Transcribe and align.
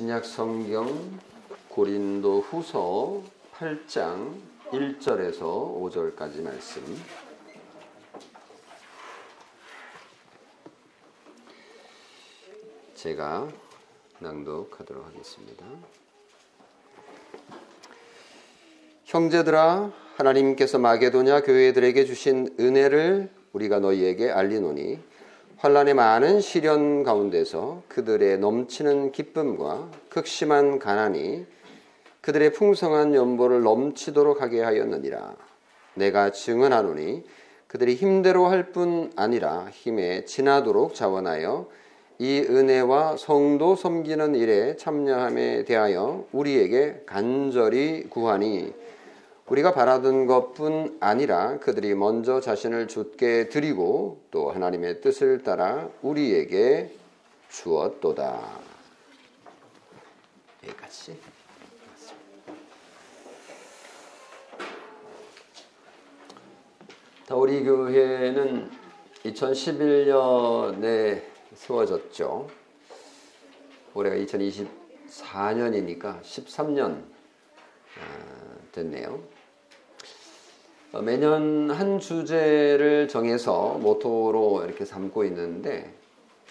신약 0.00 0.24
성경 0.24 1.20
고린도 1.68 2.40
후서 2.40 3.22
8장 3.58 4.34
1절에서 4.70 5.38
5절까지 5.38 6.40
말씀. 6.40 6.82
제가 12.94 13.46
낭독하도록 14.20 15.04
하겠습니다. 15.04 15.66
형제들아 19.04 19.92
하나님께서 20.16 20.78
마게도냐 20.78 21.42
교회들에게 21.42 22.06
주신 22.06 22.56
은혜를 22.58 23.28
우리가 23.52 23.80
너희에게 23.80 24.30
알리노니 24.30 25.09
환란의 25.60 25.92
많은 25.92 26.40
시련 26.40 27.02
가운데서 27.02 27.82
그들의 27.88 28.38
넘치는 28.38 29.12
기쁨과 29.12 29.90
극심한 30.08 30.78
가난이 30.78 31.44
그들의 32.22 32.54
풍성한 32.54 33.14
연보를 33.14 33.60
넘치도록 33.62 34.40
하게 34.40 34.62
하였느니라. 34.62 35.36
내가 35.96 36.32
증언하노니 36.32 37.24
그들이 37.66 37.94
힘대로 37.94 38.46
할 38.46 38.72
뿐 38.72 39.12
아니라 39.16 39.68
힘에 39.70 40.24
지나도록 40.24 40.94
자원하여 40.94 41.68
이 42.18 42.38
은혜와 42.40 43.18
성도 43.18 43.76
섬기는 43.76 44.36
일에 44.36 44.76
참여함에 44.76 45.66
대하여 45.66 46.24
우리에게 46.32 47.02
간절히 47.04 48.04
구하니 48.08 48.72
우리가 49.50 49.74
바라던 49.74 50.26
것뿐 50.26 50.98
아니라 51.00 51.58
그들이 51.58 51.96
먼저 51.96 52.40
자신을 52.40 52.86
주께 52.86 53.48
드리고 53.48 54.22
또 54.30 54.52
하나님의 54.52 55.00
뜻을 55.00 55.42
따라 55.42 55.90
우리에게 56.02 56.94
주었도다. 57.48 58.60
여기까지. 60.62 61.18
우리 67.32 67.64
교회는 67.64 68.70
2011년에 69.24 71.22
세워졌죠. 71.54 72.48
올해가 73.94 74.14
2024년이니까 74.14 76.22
13년 76.22 77.02
됐네요. 78.70 79.39
어, 80.92 81.00
매년 81.02 81.70
한 81.70 82.00
주제를 82.00 83.06
정해서 83.06 83.78
모토로 83.80 84.64
이렇게 84.64 84.84
삼고 84.84 85.22
있는데 85.24 85.94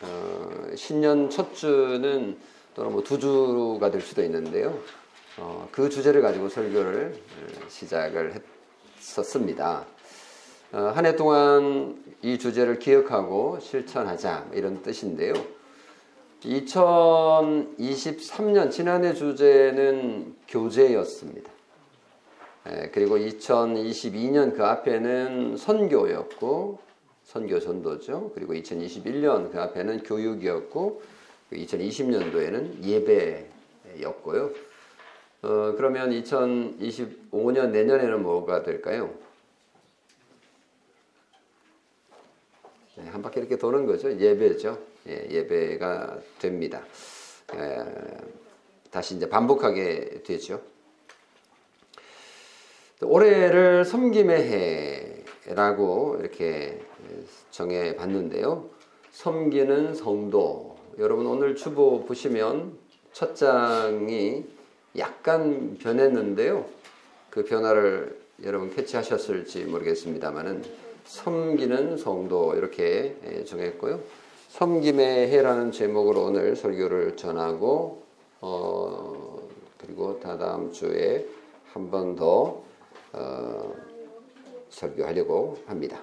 어, 0.02 0.72
신년 0.76 1.30
첫 1.30 1.54
주는 1.54 2.38
또는 2.74 2.94
뭐 2.94 3.04
두 3.04 3.20
주가 3.20 3.92
될 3.92 4.00
수도 4.00 4.24
있는데요. 4.24 4.80
어, 5.38 5.68
그 5.74 5.90
주제를 5.90 6.22
가지고 6.22 6.48
설교를 6.48 7.22
시작을 7.68 8.42
했었습니다. 8.98 9.86
어, 10.72 10.94
한해 10.96 11.18
동안 11.18 12.02
이 12.22 12.38
주제를 12.38 12.80
기억하고 12.80 13.60
실천하자 13.60 14.52
이런 14.54 14.82
뜻인데요. 14.82 15.34
2023년 16.44 18.72
지난해 18.72 19.14
주제는 19.14 20.38
교제였습니다. 20.48 21.59
예, 22.68 22.90
그리고 22.94 23.18
2022년 23.18 24.56
그 24.56 24.66
앞에는 24.66 25.58
선교였고 25.58 26.80
선교 27.24 27.60
전도죠. 27.60 28.32
그리고 28.34 28.54
2021년 28.54 29.52
그 29.52 29.62
앞에는 29.62 30.04
교육이었고 30.04 31.02
2020년도에는 31.54 32.84
예배였고요. 32.84 34.52
어, 35.42 35.74
그러면 35.78 36.10
2025년 36.12 37.70
내년에는 37.70 38.22
뭐가 38.22 38.64
될까요? 38.64 39.14
네, 42.96 43.08
한 43.10 43.22
바퀴 43.22 43.40
이렇게 43.40 43.58
도는 43.58 43.86
거죠. 43.86 44.12
예배죠. 44.12 44.78
예, 45.08 45.48
배가 45.48 46.20
됩니다. 46.40 46.84
에, 47.56 47.86
다시 48.92 49.16
이제 49.16 49.30
반복하게 49.30 50.24
되죠. 50.24 50.62
올해를 53.02 53.86
섬김의 53.86 55.24
해라고 55.48 56.18
이렇게 56.20 56.82
정해 57.50 57.96
봤는데요. 57.96 58.66
섬기는 59.12 59.96
성도. 59.96 60.78
여러분 60.98 61.26
오늘 61.28 61.56
주보 61.56 62.06
보시면 62.06 62.74
첫 63.14 63.36
장이 63.36 64.46
약간 64.98 65.78
변했는데요. 65.80 66.66
그 67.30 67.46
변화를 67.46 68.20
여러분 68.44 68.74
캐치하셨을지 68.76 69.66
모르겠습니다만은 69.66 70.64
섬기는 71.06 71.98
성도 71.98 72.54
이렇게 72.56 73.16
정했고요. 73.46 74.00
섬김의 74.50 75.30
해라는 75.30 75.72
제목으로 75.72 76.26
오늘 76.26 76.56
설교를 76.56 77.16
전하고 77.16 78.04
어 78.42 79.40
그리고 79.78 80.20
다다음 80.20 80.72
주에 80.74 81.26
한 81.74 81.90
번 81.92 82.16
더 82.16 82.62
어, 83.14 83.74
설교하려고 84.70 85.58
합니다. 85.66 86.02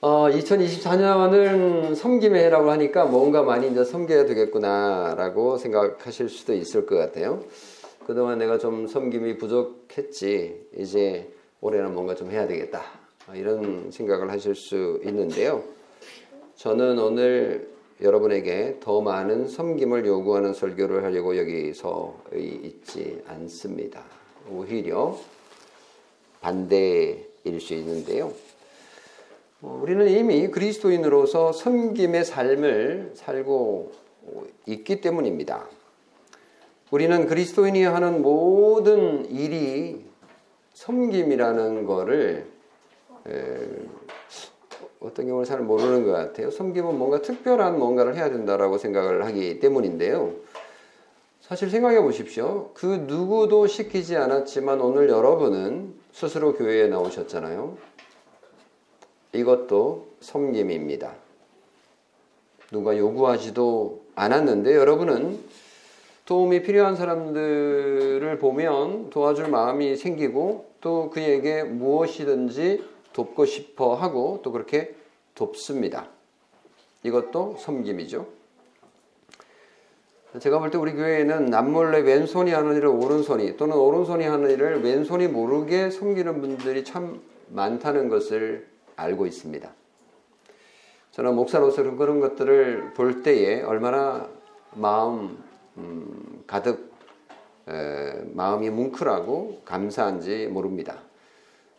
어, 0.00 0.28
2024년을 0.28 1.94
섬김의 1.94 2.44
해라고 2.44 2.70
하니까 2.70 3.06
뭔가 3.06 3.42
많이 3.42 3.70
이제 3.70 3.84
섬겨야 3.84 4.26
되겠구나라고 4.26 5.56
생각하실 5.56 6.28
수도 6.28 6.52
있을 6.52 6.84
것 6.84 6.96
같아요. 6.96 7.42
그동안 8.06 8.38
내가 8.38 8.58
좀 8.58 8.86
섬김이 8.86 9.38
부족했지, 9.38 10.68
이제 10.76 11.32
올해는 11.62 11.94
뭔가 11.94 12.14
좀 12.14 12.30
해야 12.30 12.46
되겠다. 12.46 12.82
이런 13.34 13.90
생각을 13.90 14.30
하실 14.30 14.54
수 14.54 15.00
있는데요. 15.04 15.64
저는 16.56 16.98
오늘 16.98 17.68
여러분에게 18.02 18.80
더 18.80 19.00
많은 19.00 19.48
섬김을 19.48 20.04
요구하는 20.04 20.52
설교를 20.52 21.02
하려고 21.04 21.38
여기서 21.38 22.14
있지 22.34 23.22
않습니다. 23.26 24.04
오히려 24.50 25.18
반대일 26.40 27.60
수 27.60 27.74
있는데요. 27.74 28.32
어, 29.62 29.80
우리는 29.82 30.08
이미 30.08 30.48
그리스도인으로서 30.48 31.52
섬김의 31.52 32.24
삶을 32.24 33.12
살고 33.14 33.92
있기 34.66 35.00
때문입니다. 35.00 35.66
우리는 36.90 37.26
그리스도인이 37.26 37.82
하는 37.84 38.22
모든 38.22 39.30
일이 39.30 40.04
섬김이라는 40.74 41.86
것을 41.86 42.46
어떤 45.00 45.26
경우는 45.26 45.44
잘 45.44 45.60
모르는 45.60 46.04
것 46.04 46.12
같아요. 46.12 46.50
섬김은 46.50 46.98
뭔가 46.98 47.20
특별한 47.22 47.78
뭔가를 47.78 48.16
해야 48.16 48.30
된다라고 48.30 48.78
생각을 48.78 49.24
하기 49.26 49.60
때문인데요. 49.60 50.32
사실 51.46 51.68
생각해 51.68 52.00
보십시오. 52.00 52.70
그 52.72 52.86
누구도 53.06 53.66
시키지 53.66 54.16
않았지만 54.16 54.80
오늘 54.80 55.10
여러분은 55.10 55.92
스스로 56.10 56.54
교회에 56.54 56.88
나오셨잖아요. 56.88 57.76
이것도 59.34 60.06
섬김입니다. 60.20 61.12
누가 62.70 62.96
요구하지도 62.96 64.06
않았는데 64.14 64.74
여러분은 64.74 65.38
도움이 66.24 66.62
필요한 66.62 66.96
사람들을 66.96 68.38
보면 68.38 69.10
도와줄 69.10 69.48
마음이 69.48 69.96
생기고 69.96 70.70
또 70.80 71.10
그에게 71.10 71.62
무엇이든지 71.62 72.82
돕고 73.12 73.44
싶어 73.44 73.94
하고 73.94 74.40
또 74.42 74.50
그렇게 74.50 74.94
돕습니다. 75.34 76.08
이것도 77.02 77.56
섬김이죠. 77.58 78.43
제가 80.40 80.58
볼 80.58 80.70
때 80.70 80.78
우리 80.78 80.94
교회에는 80.94 81.46
남몰래 81.46 82.00
왼손이 82.00 82.50
하는 82.50 82.74
일을 82.76 82.88
오른손이 82.88 83.56
또는 83.56 83.76
오른손이 83.76 84.24
하는 84.24 84.50
일을 84.50 84.82
왼손이 84.82 85.28
모르게 85.28 85.90
섬기는 85.90 86.40
분들이 86.40 86.82
참 86.82 87.20
많다는 87.50 88.08
것을 88.08 88.66
알고 88.96 89.26
있습니다. 89.26 89.70
저는 91.12 91.36
목사로서 91.36 91.84
그런 91.94 92.18
것들을 92.18 92.94
볼 92.94 93.22
때에 93.22 93.62
얼마나 93.62 94.28
마음 94.72 95.38
음, 95.76 96.42
가득 96.48 96.92
에, 97.68 98.24
마음이 98.32 98.70
뭉클하고 98.70 99.62
감사한지 99.64 100.48
모릅니다. 100.48 100.98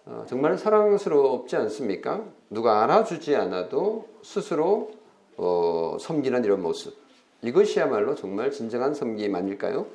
어, 0.06 0.24
정말 0.30 0.58
사랑스럽지 0.58 1.58
않습니까? 1.58 2.24
누가 2.50 2.84
알아주지 2.84 3.36
않아도 3.36 4.08
스스로 4.24 4.92
어, 5.36 5.98
섬기는 6.00 6.46
이런 6.46 6.62
모습. 6.62 7.05
이것이야말로 7.42 8.16
정말 8.16 8.52
진정한 8.52 8.94
섬김 8.94 9.36
아닐까요? 9.36 9.88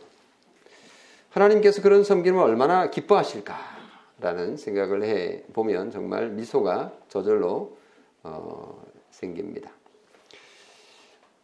하나님께서 1.31 1.83
그런 1.83 2.05
섬김을 2.05 2.43
얼마나 2.43 2.91
기뻐하실까라는 2.91 4.57
생각을 4.57 5.05
해 5.05 5.43
보면 5.53 5.91
정말 5.91 6.31
미소가 6.31 6.93
저절로 7.09 7.77
어, 8.23 8.83
생깁니다. 9.11 9.71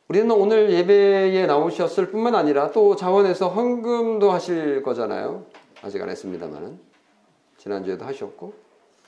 우리는 0.08 0.30
오늘 0.30 0.70
예배에 0.70 1.46
나오셨을 1.46 2.10
뿐만 2.10 2.34
아니라 2.34 2.70
또 2.70 2.94
자원에서 2.94 3.48
헌금도 3.48 4.30
하실 4.30 4.82
거잖아요. 4.82 5.46
아직 5.82 6.00
안 6.00 6.08
했습니다만은 6.08 6.78
지난주에도 7.58 8.04
하셨고 8.04 8.54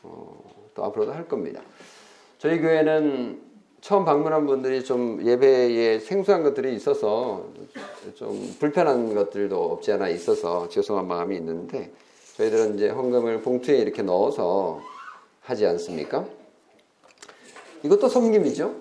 어, 0.02 0.70
또 0.75 0.84
앞으로도 0.84 1.12
할 1.12 1.29
겁니다. 1.29 1.62
저희 2.38 2.61
교회는 2.61 3.48
처음 3.81 4.05
방문한 4.05 4.47
분들이 4.47 4.83
좀 4.85 5.25
예배에 5.25 6.01
생소한 6.01 6.43
것들이 6.43 6.75
있어서 6.75 7.47
좀 8.17 8.57
불편한 8.59 9.15
것들도 9.15 9.73
없지 9.73 9.93
않아 9.93 10.09
있어서 10.09 10.69
죄송한 10.69 11.07
마음이 11.07 11.37
있는데 11.37 11.93
저희들은 12.37 12.75
이제 12.75 12.89
헌금을 12.89 13.43
봉투에 13.43 13.79
이렇게 13.79 14.03
넣어서 14.03 14.81
하지 15.41 15.67
않습니까? 15.67 16.27
이것도 17.83 18.09
섬김이죠. 18.09 18.75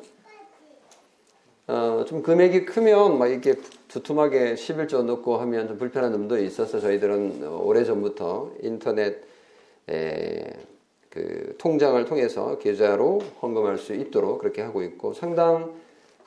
어, 1.67 2.05
좀 2.07 2.23
금액이 2.23 2.65
크면 2.65 3.19
막 3.19 3.27
이렇게 3.27 3.55
두툼하게 3.87 4.55
11조 4.55 5.03
넣고 5.03 5.37
하면 5.37 5.67
좀 5.67 5.77
불편한 5.77 6.11
점도 6.11 6.37
있어서 6.39 6.79
저희들은 6.79 7.45
오래 7.47 7.83
전부터 7.83 8.53
인터넷 8.61 9.21
에, 9.89 10.53
그 11.17 11.55
통장을 11.57 12.03
통해서 12.05 12.57
계좌로 12.59 13.19
헌금할 13.41 13.77
수 13.77 13.93
있도록 13.93 14.39
그렇게 14.39 14.61
하고 14.61 14.83
있고 14.83 15.13
상당 15.13 15.73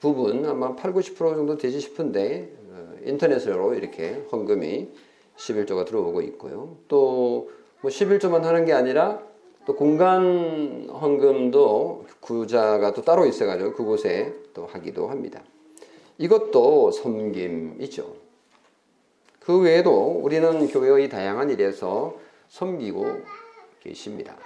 부분 0.01 0.45
아마 0.47 0.75
8, 0.75 0.93
90% 0.93 1.17
정도 1.17 1.57
되지 1.57 1.81
싶은데 1.81 2.51
어, 2.71 2.97
인터넷으로 3.05 3.75
이렇게 3.75 4.25
헌금이 4.33 4.89
11조가 5.37 5.87
들어오고 5.87 6.23
있고요. 6.23 6.77
또 6.89 7.61
뭐 7.83 7.91
11조만 7.91 8.43
하는 8.43 8.67
게 8.67 8.73
아니라 8.73 9.23
또 9.65 9.75
공간 9.75 10.89
헌금도 10.91 12.07
구자가 12.21 12.93
또 12.93 13.03
따로 13.03 13.27
있어가지고 13.27 13.73
그곳에 13.73 14.35
또 14.53 14.67
하기도 14.67 15.09
합니다. 15.09 15.43
이것도 16.19 16.91
섬김이죠. 16.91 18.17
그 19.39 19.61
외에도 19.61 20.21
우리는 20.23 20.69
교회의 20.69 21.09
다양한 21.09 21.49
일에서 21.51 22.17
섬기고 22.49 23.23
계십니다. 23.81 24.37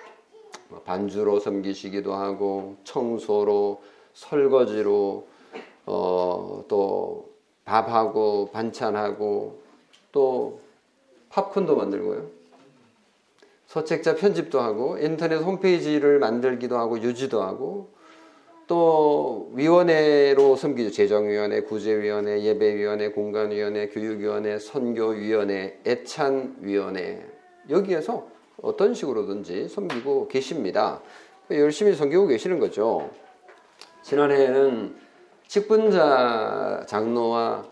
뭐 0.68 0.80
반주로 0.82 1.40
섬기시기도 1.40 2.14
하고 2.14 2.76
청소로 2.84 3.82
설거지로 4.14 5.26
어, 5.86 6.64
또 6.68 7.30
밥하고 7.64 8.50
반찬하고 8.52 9.60
또 10.12 10.60
팝콘도 11.30 11.76
만들고요. 11.76 12.26
서책자 13.66 14.16
편집도 14.16 14.60
하고 14.60 14.98
인터넷 14.98 15.36
홈페이지를 15.36 16.18
만들기도 16.20 16.78
하고 16.78 17.00
유지도 17.00 17.42
하고 17.42 17.88
또 18.66 19.50
위원회로 19.54 20.56
섬기죠. 20.56 20.90
재정위원회, 20.90 21.62
구제위원회, 21.62 22.42
예배위원회, 22.42 23.10
공간위원회, 23.10 23.88
교육위원회, 23.88 24.58
선교위원회, 24.58 25.80
애찬위원회 25.84 27.26
여기에서 27.68 28.26
어떤 28.62 28.94
식으로든지 28.94 29.68
섬기고 29.68 30.28
계십니다. 30.28 31.00
열심히 31.50 31.94
섬기고 31.94 32.28
계시는 32.28 32.58
거죠. 32.58 33.10
지난해에는 34.02 34.96
직분자 35.46 36.84
장로와 36.86 37.66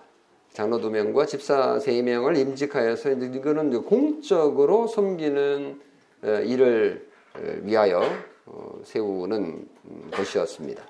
장로 0.53 0.81
두 0.81 0.91
명과 0.91 1.27
집사 1.27 1.79
세 1.79 2.03
명을 2.03 2.37
임직하여서 2.37 3.13
이거는 3.13 3.85
공적으로 3.85 4.87
섬기는 4.87 5.81
어, 6.25 6.29
일을 6.29 7.09
어, 7.35 7.39
위하여 7.63 8.03
어, 8.45 8.81
세우는 8.85 9.67
것이었습니다. 10.13 10.83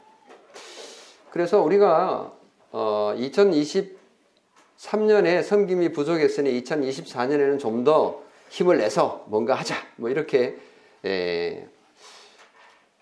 그래서 1.30 1.62
우리가 1.62 2.32
2023년에 2.72 5.42
섬김이 5.42 5.92
부족했으니 5.92 6.62
2024년에는 6.62 7.58
좀더 7.58 8.22
힘을 8.52 8.76
내서 8.76 9.24
뭔가 9.28 9.54
하자 9.54 9.74
뭐 9.96 10.10
이렇게 10.10 10.58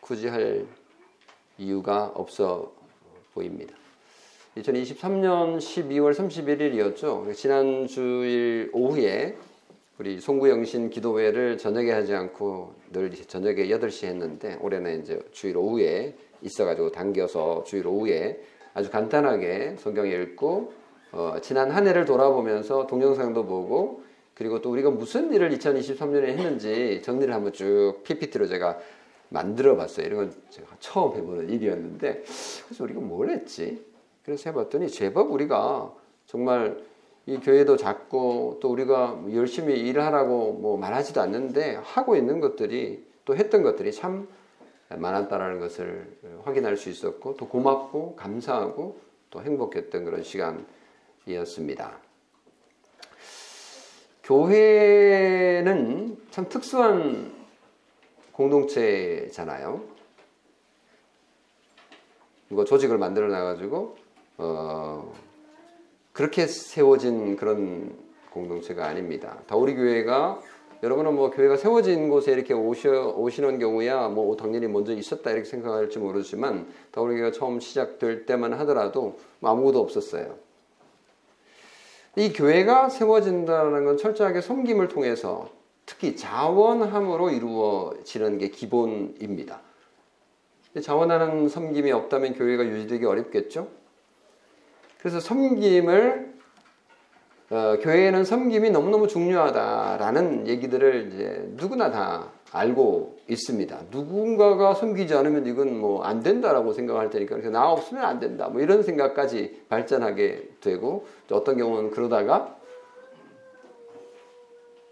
굳이 0.01 0.29
할 0.29 0.65
이유가 1.59 2.13
없어 2.15 2.73
보입니다. 3.35 3.75
2023년 4.57 5.59
12월 5.59 6.15
31일이었죠. 6.15 7.35
지난 7.35 7.89
주일 7.89 8.71
오후에 8.73 9.37
우리 9.99 10.21
송구영신 10.21 10.89
기도회를 10.89 11.59
저녁에 11.59 11.91
하지 11.91 12.15
않고 12.15 12.75
늘 12.93 13.11
저녁에 13.11 13.67
8시 13.67 14.07
했는데 14.07 14.57
올해는 14.61 15.03
이제 15.03 15.21
주일 15.33 15.57
오후에 15.57 16.15
있어가지고 16.43 16.93
당겨서 16.93 17.65
주일 17.65 17.89
오후에 17.89 18.41
아주 18.73 18.89
간단하게 18.89 19.77
성경 19.81 20.07
읽고 20.07 20.73
어, 21.11 21.35
지난 21.43 21.73
한 21.73 21.89
해를 21.89 22.05
돌아보면서 22.05 22.87
동영상도 22.87 23.45
보고 23.47 24.09
그리고 24.41 24.63
또 24.63 24.71
우리가 24.71 24.89
무슨 24.89 25.35
일을 25.35 25.51
2023년에 25.51 26.29
했는지 26.29 27.03
정리를 27.03 27.35
한번 27.35 27.53
쭉 27.53 27.99
PPT로 28.05 28.47
제가 28.47 28.79
만들어 29.29 29.77
봤어요. 29.77 30.07
이런 30.07 30.19
건 30.21 30.35
제가 30.49 30.77
처음 30.81 31.15
해보는 31.15 31.51
일이었는데 31.51 32.23
그래서 32.65 32.85
우리가 32.85 33.01
뭘 33.01 33.29
했지? 33.29 33.85
그래서 34.25 34.49
해봤더니 34.49 34.89
제법 34.89 35.31
우리가 35.31 35.93
정말 36.25 36.83
이 37.27 37.37
교회도 37.37 37.77
작고 37.77 38.61
또 38.63 38.71
우리가 38.71 39.23
열심히 39.35 39.79
일하라고 39.79 40.55
뭐 40.55 40.79
말하지도 40.79 41.21
않는데 41.21 41.75
하고 41.83 42.17
있는 42.17 42.41
것들이 42.41 43.05
또 43.27 43.37
했던 43.37 43.63
것들이 43.63 43.93
참 43.93 44.27
많았다라는 44.89 45.61
것을 45.61 46.17
확인할 46.45 46.79
수 46.79 46.89
있었고 46.89 47.37
또 47.37 47.47
고맙고 47.47 48.17
감사하고 48.17 48.99
또 49.29 49.43
행복했던 49.43 50.07
그런 50.07 50.23
시간이었습니다. 50.23 52.10
교회는 54.23 56.17
참 56.31 56.49
특수한 56.49 57.33
공동체잖아요. 58.33 59.83
이거 62.51 62.65
조직을 62.65 62.99
만들어 62.99 63.29
놔가지고 63.29 63.97
어, 64.39 65.13
그렇게 66.13 66.47
세워진 66.47 67.37
그런 67.37 67.97
공동체가 68.31 68.87
아닙니다. 68.87 69.39
다우리 69.47 69.75
교회가 69.75 70.41
여러분은 70.83 71.15
뭐 71.15 71.31
교회가 71.31 71.57
세워진 71.57 72.09
곳에 72.09 72.33
이렇게 72.33 72.55
오셔, 72.55 73.11
오시는 73.11 73.59
경우야 73.59 74.09
뭐 74.09 74.35
당연히 74.37 74.67
먼저 74.67 74.95
있었다 74.95 75.31
이렇게 75.31 75.45
생각할지 75.45 75.99
모르지만 75.99 76.73
다우리 76.91 77.17
교회가 77.17 77.33
처음 77.33 77.61
시작될 77.61 78.25
때만 78.25 78.55
하더라도 78.55 79.19
뭐 79.41 79.51
아무것도 79.51 79.81
없었어요. 79.81 80.50
이 82.17 82.33
교회가 82.33 82.89
세워진다는 82.89 83.85
건 83.85 83.97
철저하게 83.97 84.41
섬김을 84.41 84.89
통해서 84.89 85.49
특히 85.87 86.17
자원함으로 86.17 87.31
이루어지는 87.31 88.39
게 88.39 88.49
기본입니다. 88.49 89.61
자원하는 90.83 91.49
섬김이 91.49 91.91
없다면 91.91 92.35
교회가 92.35 92.65
유지되기 92.65 93.05
어렵겠죠? 93.05 93.69
그래서 94.99 95.19
섬김을 95.19 96.31
어, 97.51 97.79
교회에는 97.81 98.25
섬김이 98.25 98.71
너무너무 98.71 99.09
중요하다라는 99.09 100.47
얘기들을 100.47 101.13
이제 101.13 101.45
누구나 101.57 101.91
다 101.91 102.31
알고 102.53 103.19
있습니다. 103.29 103.79
누군가가 103.91 104.75
섬기지 104.75 105.15
않으면 105.15 105.47
이건 105.47 105.79
뭐 105.79 106.05
안 106.05 106.23
된다라고 106.23 106.73
생각할 106.73 107.11
테니까 107.11 107.37
그래서 107.37 107.51
나 107.51 107.71
없으면 107.71 108.05
안 108.05 108.19
된다. 108.19 108.49
뭐 108.49 108.61
이런 108.61 108.83
생각까지 108.83 109.63
발전하게 109.69 110.49
되고 110.61 111.07
어떤 111.31 111.57
경우는 111.57 111.91
그러다가 111.91 112.57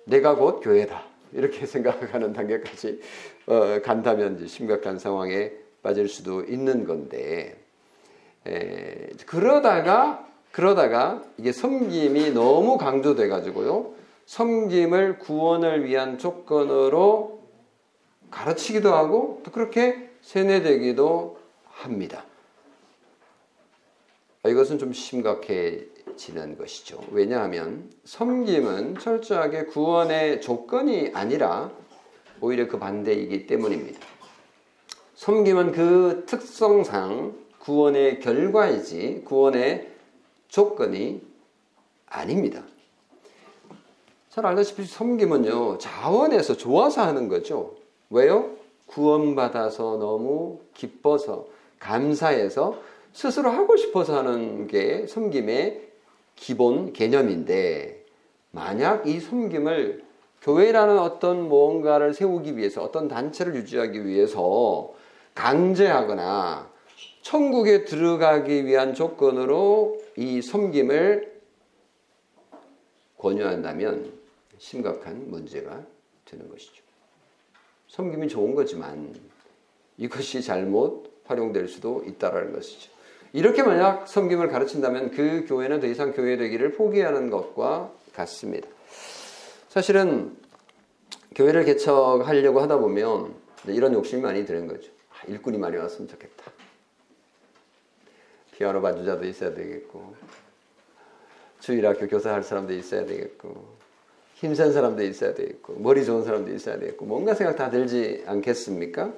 내가 0.05 0.37
곧 0.37 0.61
교회다. 0.61 1.03
이렇게 1.33 1.67
생각하는 1.67 2.33
단계까지 2.33 3.00
어, 3.47 3.81
간다면 3.83 4.47
심각한 4.47 4.99
상황에 4.99 5.53
빠질 5.83 6.09
수도 6.09 6.43
있는 6.45 6.87
건데 6.87 7.57
에, 8.47 9.09
그러다가 9.27 10.27
그러다가 10.53 11.23
이게 11.37 11.53
섬김이 11.53 12.33
너무 12.33 12.79
강조돼 12.79 13.29
가지고요. 13.29 13.93
섬김을 14.27 15.19
구원을 15.19 15.85
위한 15.85 16.19
조건으로 16.19 17.38
가르치기도 18.31 18.95
하고 18.95 19.41
또 19.45 19.51
그렇게 19.51 20.11
세뇌되기도 20.23 21.39
합니다. 21.65 22.25
이것은 24.47 24.79
좀 24.79 24.93
심각해지는 24.93 26.57
것이죠. 26.57 27.01
왜냐하면 27.11 27.91
섬김은 28.05 28.99
철저하게 28.99 29.67
구원의 29.67 30.41
조건이 30.41 31.11
아니라 31.15 31.71
오히려 32.41 32.69
그 32.69 32.79
반대이기 32.79 33.47
때문입니다. 33.47 34.01
섬김은 35.17 35.73
그 35.73 36.25
특성상 36.27 37.37
구원의 37.59 38.21
결과이지 38.21 39.23
구원의 39.25 39.93
조건이 40.47 41.21
아닙니다. 42.07 42.63
잘 44.31 44.47
알다시피 44.47 44.85
섬김은요, 44.85 45.79
자원에서 45.79 46.57
좋아서 46.57 47.03
하는 47.03 47.29
거죠. 47.29 47.75
왜요? 48.11 48.57
구원받아서 48.87 49.99
너무 49.99 50.61
기뻐서, 50.75 51.47
감사해서 51.79 52.81
스스로 53.12 53.50
하고 53.50 53.77
싶어서 53.77 54.19
하는 54.19 54.67
게 54.67 55.07
섬김의 55.07 55.88
기본 56.37 56.93
개념인데 56.93 58.05
만약 58.50 59.07
이 59.07 59.21
섬김을 59.21 60.05
교회라는 60.41 60.99
어떤 60.99 61.49
무언가를 61.49 62.15
세우기 62.15 62.57
위해서 62.57 62.83
어떤 62.83 63.09
단체를 63.09 63.57
유지하기 63.57 64.07
위해서 64.07 64.95
강제하거나 65.35 66.71
천국에 67.23 67.85
들어가기 67.85 68.65
위한 68.65 68.95
조건으로 68.95 70.00
이 70.17 70.41
섬김을 70.41 71.41
권유한다면 73.19 74.12
심각한 74.59 75.29
문제가 75.29 75.85
되는 76.25 76.49
것이죠. 76.49 76.88
섬김이 77.88 78.28
좋은 78.28 78.54
거지만 78.54 79.14
이것이 79.97 80.42
잘못 80.42 81.23
활용될 81.25 81.68
수도 81.68 82.04
있다라는 82.07 82.52
것이죠. 82.52 82.90
이렇게 83.33 83.62
만약 83.62 84.09
섬김을 84.09 84.49
가르친다면 84.49 85.11
그 85.11 85.45
교회는 85.47 85.80
더 85.80 85.87
이상 85.87 86.12
교회 86.12 86.37
되기를 86.37 86.73
포기하는 86.73 87.30
것과 87.30 87.92
같습니다. 88.14 88.68
사실은 89.68 90.37
교회를 91.35 91.64
개척하려고 91.64 92.61
하다 92.61 92.78
보면 92.78 93.35
이런 93.66 93.92
욕심이 93.92 94.23
많이 94.23 94.47
드는 94.47 94.66
거죠. 94.66 94.90
아, 95.11 95.26
일꾼이 95.28 95.59
많이 95.59 95.76
왔으면 95.76 96.09
좋겠다. 96.09 96.50
피아노 98.52 98.80
반주자도 98.80 99.25
있어야 99.26 99.54
되겠고, 99.54 100.16
주일학교 101.61 102.09
교사할 102.09 102.42
사람도 102.42 102.73
있어야 102.73 103.04
되겠고, 103.04 103.78
힘센 104.38 104.73
사람도 104.73 105.02
있어야 105.02 105.35
되겠고, 105.35 105.75
머리 105.80 106.04
좋은 106.04 106.23
사람도 106.23 106.52
있어야 106.52 106.78
되겠고, 106.78 107.04
뭔가 107.07 107.35
생각 107.35 107.57
다 107.57 107.71
들지 107.71 108.23
않겠습니까? 108.25 109.12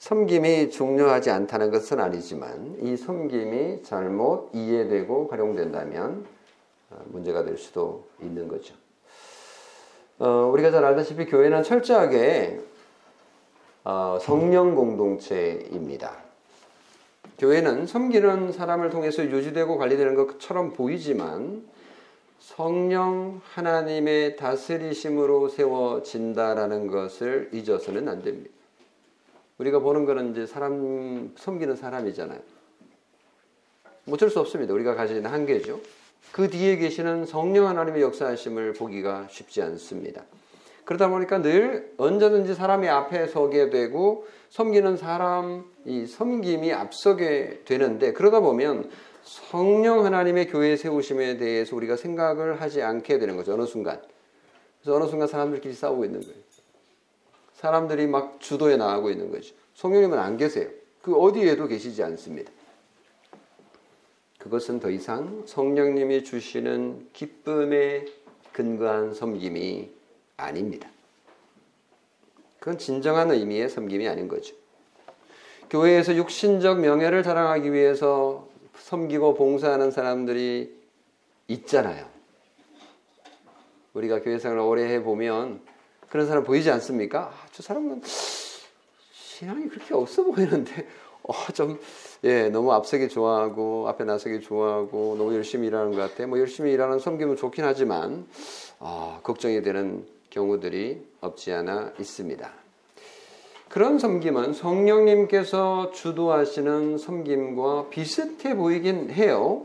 섬김이 0.00 0.68
중요하지 0.70 1.30
않다는 1.30 1.70
것은 1.70 1.98
아니지만 1.98 2.76
이 2.82 2.96
섬김이 2.96 3.84
잘못 3.84 4.50
이해되고 4.52 5.28
활용된다면 5.30 6.26
어, 6.90 7.02
문제가 7.06 7.44
될 7.44 7.56
수도 7.56 8.08
있는 8.20 8.48
거죠. 8.48 8.74
어, 10.18 10.50
우리가 10.52 10.70
잘 10.72 10.84
알다시피 10.84 11.24
교회는 11.26 11.62
철저하게 11.62 12.60
어, 13.84 14.18
성령 14.20 14.74
공동체입니다. 14.74 16.18
교회는 17.38 17.86
섬기는 17.86 18.52
사람을 18.52 18.90
통해서 18.90 19.24
유지되고 19.24 19.78
관리되는 19.78 20.16
것처럼 20.16 20.74
보이지만 20.74 21.64
성령 22.62 23.40
하나님의 23.54 24.36
다스리심으로 24.36 25.48
세워진다라는 25.48 26.86
것을 26.86 27.50
잊어서는 27.52 28.08
안 28.08 28.22
됩니다. 28.22 28.54
우리가 29.58 29.80
보는 29.80 30.04
거는 30.04 30.30
이제 30.30 30.46
사람 30.46 31.32
섬기는 31.36 31.74
사람이잖아요. 31.74 32.38
어쩔 34.08 34.30
수 34.30 34.38
없습니다. 34.38 34.74
우리가 34.74 34.94
가진 34.94 35.26
한계죠. 35.26 35.80
그 36.30 36.50
뒤에 36.50 36.76
계시는 36.76 37.26
성령 37.26 37.66
하나님의 37.66 38.00
역사하심을 38.00 38.74
보기가 38.74 39.26
쉽지 39.28 39.60
않습니다. 39.62 40.22
그러다 40.84 41.08
보니까 41.08 41.42
늘 41.42 41.92
언제든지 41.96 42.54
사람이 42.54 42.88
앞에 42.88 43.26
서게 43.26 43.70
되고 43.70 44.24
섬기는 44.50 44.96
사람 44.98 45.64
이 45.84 46.06
섬김이 46.06 46.72
앞서게 46.72 47.62
되는데 47.64 48.12
그러다 48.12 48.38
보면 48.38 48.88
성령 49.24 50.04
하나님의 50.04 50.48
교회 50.48 50.76
세우심에 50.76 51.36
대해서 51.36 51.76
우리가 51.76 51.96
생각을 51.96 52.60
하지 52.60 52.82
않게 52.82 53.18
되는 53.18 53.36
거죠. 53.36 53.54
어느 53.54 53.66
순간. 53.66 54.02
그래서 54.80 54.96
어느 54.96 55.08
순간 55.08 55.28
사람들끼리 55.28 55.74
싸우고 55.74 56.04
있는 56.04 56.20
거예요. 56.20 56.36
사람들이 57.54 58.08
막 58.08 58.40
주도에 58.40 58.76
나가고 58.76 59.10
있는 59.10 59.30
거죠. 59.30 59.54
성령님은 59.74 60.18
안 60.18 60.36
계세요. 60.36 60.68
그 61.00 61.14
어디에도 61.14 61.68
계시지 61.68 62.02
않습니다. 62.02 62.50
그것은 64.38 64.80
더 64.80 64.90
이상 64.90 65.44
성령님이 65.46 66.24
주시는 66.24 67.10
기쁨에 67.12 68.06
근거한 68.52 69.14
섬김이 69.14 69.90
아닙니다. 70.36 70.88
그건 72.58 72.78
진정한 72.78 73.30
의미의 73.30 73.68
섬김이 73.68 74.08
아닌 74.08 74.26
거죠. 74.26 74.54
교회에서 75.70 76.16
육신적 76.16 76.80
명예를 76.80 77.22
자랑하기 77.22 77.72
위해서 77.72 78.48
섬기고 78.76 79.34
봉사하는 79.34 79.90
사람들이 79.90 80.74
있잖아요. 81.48 82.06
우리가 83.94 84.22
교회 84.22 84.38
생활을 84.38 84.62
오래 84.62 84.84
해보면 84.94 85.60
그런 86.08 86.26
사람 86.26 86.44
보이지 86.44 86.70
않습니까? 86.70 87.32
아, 87.34 87.46
저 87.52 87.62
사람은 87.62 88.02
신앙이 89.12 89.68
그렇게 89.68 89.94
없어 89.94 90.24
보이는데, 90.24 90.86
어, 91.24 91.32
좀, 91.52 91.78
예, 92.24 92.48
너무 92.48 92.72
앞서기 92.72 93.08
좋아하고, 93.08 93.88
앞에 93.88 94.04
나서기 94.04 94.40
좋아하고, 94.40 95.16
너무 95.16 95.34
열심히 95.34 95.68
일하는 95.68 95.92
것 95.92 95.98
같아. 95.98 96.26
뭐, 96.26 96.38
열심히 96.38 96.72
일하는 96.72 96.98
섬기면 96.98 97.36
좋긴 97.36 97.64
하지만, 97.64 98.26
어, 98.78 99.20
걱정이 99.22 99.62
되는 99.62 100.06
경우들이 100.30 101.06
없지 101.20 101.52
않아 101.52 101.92
있습니다. 101.98 102.61
그런 103.72 103.98
섬김은 103.98 104.52
성령님께서 104.52 105.92
주도하시는 105.92 106.98
섬김과 106.98 107.88
비슷해 107.88 108.54
보이긴 108.54 109.08
해요. 109.08 109.64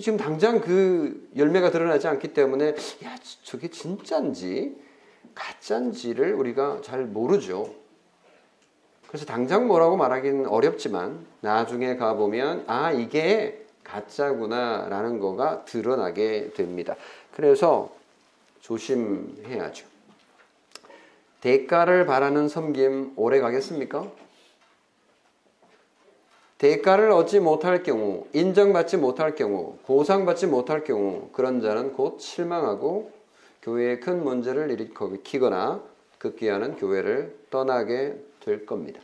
지금 0.00 0.16
당장 0.16 0.62
그 0.62 1.28
열매가 1.36 1.72
드러나지 1.72 2.08
않기 2.08 2.32
때문에, 2.32 2.68
야, 2.68 3.16
저게 3.42 3.68
진짠지, 3.68 4.74
가짜인지를 5.34 6.32
우리가 6.32 6.80
잘 6.80 7.04
모르죠. 7.04 7.74
그래서 9.08 9.26
당장 9.26 9.66
뭐라고 9.66 9.98
말하기는 9.98 10.46
어렵지만 10.46 11.26
나중에 11.42 11.96
가보면 11.96 12.64
아 12.66 12.92
이게 12.92 13.66
가짜구나 13.84 14.86
라는 14.88 15.20
거가 15.20 15.66
드러나게 15.66 16.52
됩니다. 16.54 16.96
그래서 17.36 17.92
조심해야죠. 18.62 19.91
대가를 21.42 22.06
바라는 22.06 22.48
섬김 22.48 23.14
오래 23.16 23.40
가겠습니까? 23.40 24.10
대가를 26.58 27.10
얻지 27.10 27.40
못할 27.40 27.82
경우, 27.82 28.26
인정받지 28.32 28.96
못할 28.96 29.34
경우, 29.34 29.76
보상받지 29.84 30.46
못할 30.46 30.84
경우 30.84 31.30
그런 31.32 31.60
자는 31.60 31.94
곧 31.94 32.20
실망하고 32.20 33.10
교회에 33.60 33.98
큰 33.98 34.22
문제를 34.22 34.70
일으키거나 34.70 35.82
급기야는 36.18 36.76
교회를 36.76 37.36
떠나게 37.50 38.14
될 38.38 38.64
겁니다. 38.64 39.00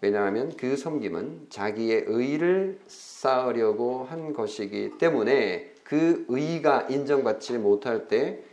왜냐하면 0.00 0.56
그 0.56 0.76
섬김은 0.76 1.48
자기의 1.50 2.04
의를 2.06 2.78
쌓으려고 2.86 4.04
한 4.04 4.32
것이기 4.32 4.98
때문에 4.98 5.72
그 5.82 6.24
의가 6.28 6.82
인정받지 6.82 7.58
못할 7.58 8.06
때 8.06 8.44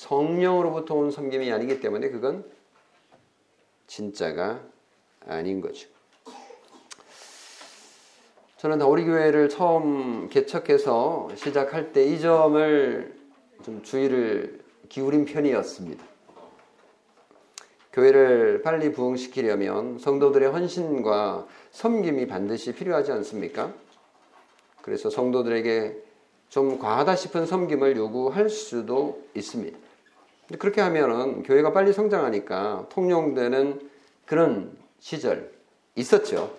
성령으로부터 0.00 0.94
온 0.94 1.10
섬김이 1.10 1.52
아니기 1.52 1.80
때문에 1.80 2.08
그건 2.08 2.42
진짜가 3.86 4.62
아닌 5.26 5.60
거죠. 5.60 5.88
저는 8.56 8.80
우리 8.82 9.04
교회를 9.04 9.50
처음 9.50 10.30
개척해서 10.30 11.28
시작할 11.34 11.92
때 11.92 12.06
이 12.06 12.18
점을 12.18 13.14
좀 13.62 13.82
주의를 13.82 14.60
기울인 14.88 15.26
편이었습니다. 15.26 16.02
교회를 17.92 18.62
빨리 18.62 18.92
부흥시키려면 18.92 19.98
성도들의 19.98 20.50
헌신과 20.50 21.46
섬김이 21.72 22.26
반드시 22.26 22.72
필요하지 22.72 23.12
않습니까? 23.12 23.74
그래서 24.80 25.10
성도들에게 25.10 26.04
좀 26.48 26.78
과하다 26.78 27.16
싶은 27.16 27.44
섬김을 27.44 27.96
요구할 27.96 28.48
수도 28.48 29.22
있습니다. 29.34 29.89
그렇게 30.58 30.80
하면은 30.80 31.42
교회가 31.42 31.72
빨리 31.72 31.92
성장하니까 31.92 32.88
통용되는 32.90 33.80
그런 34.26 34.76
시절 34.98 35.50
있었죠. 35.94 36.54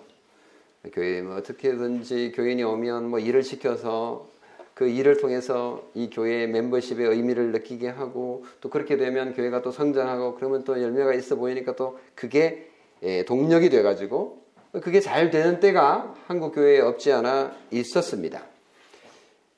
교회 0.92 1.22
뭐 1.22 1.36
어떻게든지 1.36 2.32
교인이 2.34 2.62
오면 2.62 3.08
뭐 3.08 3.18
일을 3.18 3.42
시켜서 3.42 4.26
그 4.74 4.88
일을 4.88 5.18
통해서 5.18 5.82
이 5.94 6.10
교회의 6.10 6.48
멤버십의 6.48 7.06
의미를 7.06 7.52
느끼게 7.52 7.88
하고 7.88 8.44
또 8.60 8.70
그렇게 8.70 8.96
되면 8.96 9.34
교회가 9.34 9.62
또 9.62 9.70
성장하고 9.70 10.34
그러면 10.36 10.64
또 10.64 10.80
열매가 10.80 11.14
있어 11.14 11.36
보이니까 11.36 11.76
또 11.76 11.98
그게 12.14 12.70
예, 13.02 13.24
동력이 13.24 13.68
돼가지고 13.68 14.42
그게 14.80 15.00
잘 15.00 15.30
되는 15.30 15.60
때가 15.60 16.14
한국 16.26 16.54
교회에 16.54 16.80
없지 16.80 17.12
않아 17.12 17.52
있었습니다. 17.70 18.51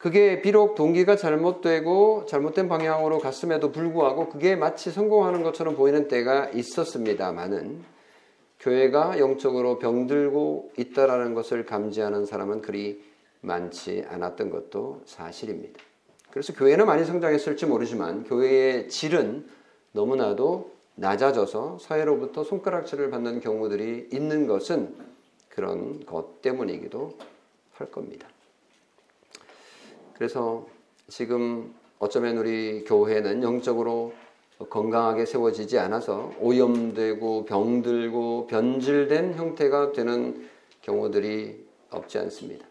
그게 0.05 0.43
비록 0.43 0.75
동기가 0.75 1.17
잘못되고 1.17 2.27
잘못된 2.27 2.69
방향으로 2.69 3.21
갔음에도 3.21 3.73
불구하고 3.73 4.29
그게 4.29 4.55
마치 4.55 4.91
성공하는 4.91 5.43
것처럼 5.43 5.77
보이는 5.77 6.09
때가 6.09 6.51
있었습니다만은 6.51 7.83
교회가 8.61 9.19
영적으로 9.19 9.79
병들고 9.79 10.73
있다라는 10.77 11.33
것을 11.33 11.65
감지하는 11.65 12.27
사람은 12.27 12.61
그리 12.61 13.03
많지 13.41 14.05
않았던 14.07 14.51
것도 14.51 15.01
사실입니다. 15.07 15.81
그래서 16.31 16.53
교회는 16.53 16.85
많이 16.85 17.07
성장했을지 17.07 17.65
모르지만 17.65 18.25
교회의 18.25 18.91
질은 18.91 19.49
너무나도 19.93 20.71
낮아져서 20.97 21.79
사회로부터 21.79 22.45
손가락질을 22.45 23.09
받는 23.09 23.41
경우들이 23.41 24.11
있는 24.13 24.49
것은 24.49 24.95
그런 25.49 26.05
것 26.05 26.43
때문이기도 26.43 27.17
할 27.73 27.91
겁니다. 27.91 28.29
그래서 30.16 30.66
지금 31.09 31.75
어쩌면 31.99 32.38
우리 32.38 32.85
교회는 32.85 33.42
영적으로 33.42 34.12
건강하게 34.71 35.26
세워지지 35.26 35.78
않아서 35.78 36.33
오염되고 36.40 37.44
병들고 37.44 38.47
변질된 38.47 39.35
형태가 39.35 39.92
되는 39.92 40.49
경우들이 40.83 41.64
없지 41.90 42.18
않습니다. 42.18 42.66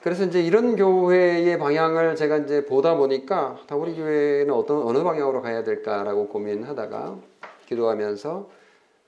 그래서 0.00 0.24
이제 0.24 0.40
이런 0.40 0.76
교회의 0.76 1.58
방향을 1.58 2.14
제가 2.14 2.38
이제 2.38 2.64
보다 2.64 2.96
보니까 2.96 3.58
다 3.66 3.74
우리 3.74 3.94
교회는 3.96 4.54
어떤 4.54 4.82
어느 4.82 5.02
방향으로 5.02 5.42
가야 5.42 5.64
될까라고 5.64 6.28
고민하다가 6.28 7.18
기도하면서 7.66 8.48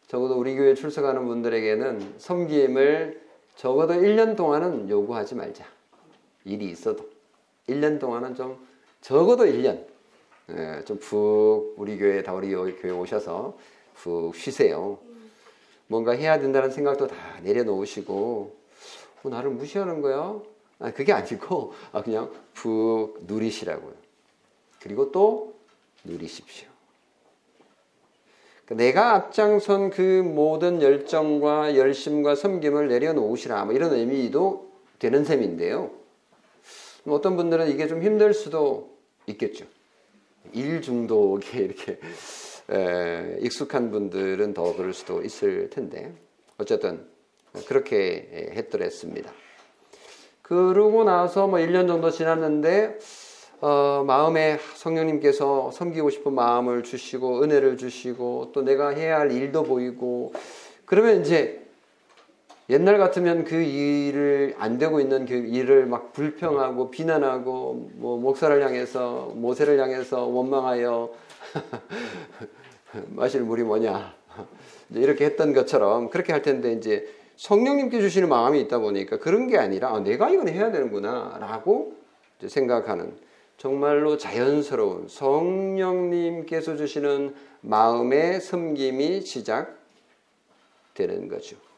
적어도 0.09 0.37
우리 0.37 0.57
교회 0.57 0.75
출석하는 0.75 1.27
분들에게는 1.27 2.15
섬김을 2.19 3.21
적어도 3.55 3.95
1년 3.95 4.37
동안은 4.37 4.91
요구하지 4.91 5.37
말자. 5.37 5.65
일이 6.45 6.71
있어도 6.71 7.09
1년 7.69 7.99
동안은 8.01 8.35
좀 8.35 8.67
적어도 9.01 9.45
1년 9.45 9.87
예, 10.51 10.85
좀푹 10.85 11.75
우리 11.77 11.97
교회 11.97 12.23
다 12.23 12.35
우리 12.35 12.51
교회 12.51 12.91
오셔서 12.91 13.57
푹 13.95 14.35
쉬세요. 14.35 14.99
뭔가 15.87 16.13
해야 16.13 16.39
된다는 16.39 16.71
생각도 16.71 17.07
다 17.07 17.17
내려놓으시고 17.43 18.57
어, 19.23 19.29
나를 19.29 19.51
무시하는 19.51 20.01
거야? 20.01 20.41
아, 20.79 20.91
그게 20.93 21.13
아니고 21.13 21.75
아, 21.93 22.03
그냥 22.03 22.31
푹 22.55 23.19
누리시라고요. 23.27 23.93
그리고 24.81 25.13
또 25.13 25.55
누리십시오. 26.05 26.69
그러니까 28.65 28.85
내가 28.85 29.15
앞장선 29.15 29.91
그 29.91 30.23
모든 30.23 30.81
열정과 30.81 31.77
열심과 31.77 32.35
섬김을 32.35 32.89
내려놓으시라. 32.89 33.65
뭐 33.67 33.75
이런 33.75 33.93
의미도 33.93 34.71
되는 34.99 35.25
셈인데요. 35.25 36.00
뭐 37.05 37.17
어떤 37.17 37.37
분들은 37.37 37.71
이게 37.71 37.87
좀 37.87 38.03
힘들 38.03 38.35
수도 38.35 38.97
있겠죠. 39.27 39.67
일 40.53 40.83
중독에 40.83 41.59
이렇게 41.59 41.99
에, 42.71 43.39
익숙한 43.41 43.91
분들은 43.91 44.55
더 44.55 44.75
그럴 44.77 44.93
수도 44.93 45.23
있을 45.23 45.71
텐데 45.71 46.13
어쨌든 46.59 47.07
그렇게 47.67 48.51
했더랬습니다. 48.55 49.33
그러고 50.43 51.05
나서 51.05 51.47
뭐 51.47 51.59
1년 51.59 51.87
정도 51.87 52.11
지났는데 52.11 52.99
어, 53.61 54.03
마음에 54.07 54.59
성령님께서 54.75 55.71
섬기고 55.71 56.11
싶은 56.11 56.33
마음을 56.33 56.83
주시고 56.83 57.43
은혜를 57.43 57.77
주시고 57.77 58.53
또 58.53 58.63
내가 58.63 58.89
해야 58.89 59.19
할 59.19 59.33
일도 59.33 59.65
보이고 59.65 60.33
그러면 60.87 61.21
이제 61.21 61.60
옛날 62.71 62.99
같으면 62.99 63.43
그 63.45 63.57
일을 63.57 64.55
안 64.57 64.79
되고 64.79 65.01
있는 65.01 65.27
그 65.27 65.35
일을 65.35 65.87
막 65.87 66.13
불평하고 66.13 66.93
비난하고 66.93 67.91
뭐 67.95 68.17
목사를 68.17 68.65
향해서 68.65 69.33
모세를 69.35 69.81
향해서 69.81 70.27
원망하여 70.27 71.11
마실 73.11 73.43
물이 73.43 73.65
뭐냐 73.65 74.15
이렇게 74.91 75.25
했던 75.25 75.53
것처럼 75.53 76.11
그렇게 76.11 76.33
할 76.33 76.43
텐데 76.43 76.73
이제 76.73 77.13
성령님께 77.35 78.01
주시는 78.01 78.29
마음이 78.29 78.61
있다 78.61 78.79
보니까 78.79 79.19
그런 79.19 79.49
게 79.49 79.59
아니라 79.59 79.93
아, 79.93 79.99
내가 79.99 80.31
이건 80.31 80.49
해야 80.49 80.71
되는구나라고 80.71 81.95
생각하는 82.47 83.17
정말로 83.57 84.17
자연스러운 84.17 85.09
성령님께서 85.09 86.77
주시는 86.77 87.35
마음의 87.63 88.41
섬김이 88.41 89.23
시작되는 89.23 89.75
거죠. 91.29 91.70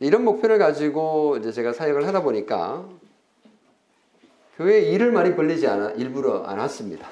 이런 0.00 0.24
목표를 0.24 0.58
가지고 0.58 1.36
이제 1.36 1.52
제가 1.52 1.74
사역을 1.74 2.06
하다 2.06 2.22
보니까 2.22 2.88
교회 4.56 4.80
일을 4.80 5.12
많이 5.12 5.36
벌리지 5.36 5.66
않아 5.66 5.90
일부러 5.92 6.42
안 6.44 6.58
왔습니다. 6.58 7.08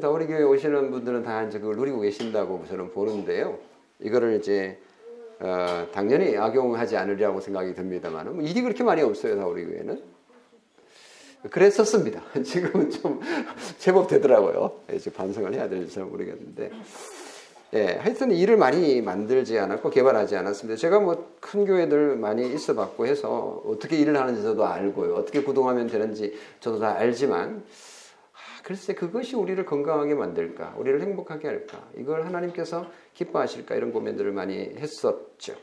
다 0.00 0.10
우리 0.10 0.26
교회 0.26 0.42
오시는 0.42 0.90
분들은 0.90 1.22
다 1.22 1.44
이제 1.44 1.60
그걸 1.60 1.76
누리고 1.76 2.00
계신다고 2.00 2.64
저는 2.68 2.90
보는데요. 2.92 3.58
이거를 4.00 4.38
이제 4.40 4.80
어, 5.38 5.86
당연히 5.92 6.36
악용하지 6.36 6.96
않으리라고 6.96 7.40
생각이 7.40 7.74
듭니다만 7.74 8.34
뭐 8.34 8.44
일이 8.44 8.62
그렇게 8.62 8.82
많이 8.82 9.02
없어요, 9.02 9.36
다 9.36 9.46
우리 9.46 9.64
교회는. 9.66 10.02
그랬었습니다. 11.50 12.22
지금은 12.42 12.90
좀 12.90 13.20
제법 13.78 14.08
되더라고요. 14.08 14.80
이제 14.94 15.10
반성을 15.10 15.52
해야 15.54 15.68
될지 15.68 15.94
잘 15.94 16.04
모르겠는데. 16.04 16.70
예, 17.74 17.96
하여튼 18.00 18.30
일을 18.32 18.58
많이 18.58 19.00
만들지 19.00 19.58
않았고 19.58 19.88
개발하지 19.90 20.36
않았습니다. 20.36 20.78
제가 20.78 21.00
뭐 21.00 21.32
큰 21.40 21.64
교회들 21.66 22.16
많이 22.16 22.46
있어 22.54 22.74
봤고 22.74 23.06
해서 23.06 23.62
어떻게 23.66 23.96
일을 23.98 24.16
하는지 24.16 24.42
저도 24.42 24.64
알고요. 24.64 25.14
어떻게 25.14 25.42
구동하면 25.42 25.86
되는지 25.86 26.34
저도 26.60 26.78
다 26.78 26.94
알지만 26.96 27.62
아, 28.32 28.62
글쎄 28.62 28.94
그것이 28.94 29.36
우리를 29.36 29.62
건강하게 29.66 30.14
만들까? 30.14 30.74
우리를 30.78 31.00
행복하게 31.02 31.48
할까? 31.48 31.82
이걸 31.98 32.24
하나님께서 32.26 32.86
기뻐하실까? 33.14 33.74
이런 33.74 33.92
고민들을 33.92 34.32
많이 34.32 34.54
했었죠. 34.78 35.54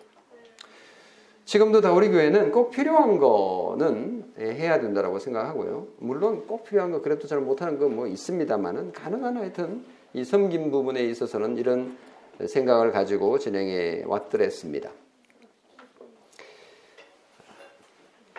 지금도 1.46 1.82
다 1.82 1.92
우리 1.94 2.10
교회는 2.10 2.52
꼭 2.52 2.70
필요한 2.70 3.18
거는 3.18 4.34
해야 4.38 4.80
된다라고 4.80 5.18
생각하고요. 5.18 5.88
물론 5.98 6.46
꼭 6.46 6.64
필요한 6.66 6.92
거 6.92 7.02
그래도 7.02 7.28
잘 7.28 7.40
못하는 7.40 7.80
거 7.80 7.88
뭐 7.90 8.06
있습니다만은 8.06 8.92
가능한 8.92 9.38
하여튼 9.38 9.84
이 10.14 10.24
섬김 10.24 10.72
부분에 10.72 11.04
있어서는 11.06 11.58
이런 11.58 11.98
생각을 12.46 12.92
가지고 12.92 13.38
진행해 13.38 14.04
왔더랬습니다. 14.06 14.90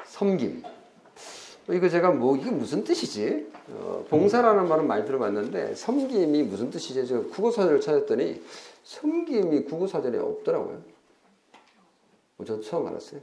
섬김. 0.05 0.63
이거 1.71 1.89
제가 1.89 2.11
뭐 2.11 2.37
이게 2.37 2.51
무슨 2.51 2.83
뜻이지? 2.83 3.51
어, 3.69 4.05
봉사라는 4.09 4.69
말은 4.69 4.87
많이 4.87 5.07
들어봤는데 5.07 5.77
섬김이 5.77 6.43
무슨 6.43 6.71
뜻이지? 6.71 7.07
제가 7.07 7.23
국어사전을 7.29 7.81
찾았더니 7.81 8.43
섬김이 8.83 9.65
국어사전에 9.65 10.19
없더라고요. 10.19 10.83
어, 12.39 12.45
저도 12.45 12.63
처음 12.63 12.89
알았어요. 12.89 13.21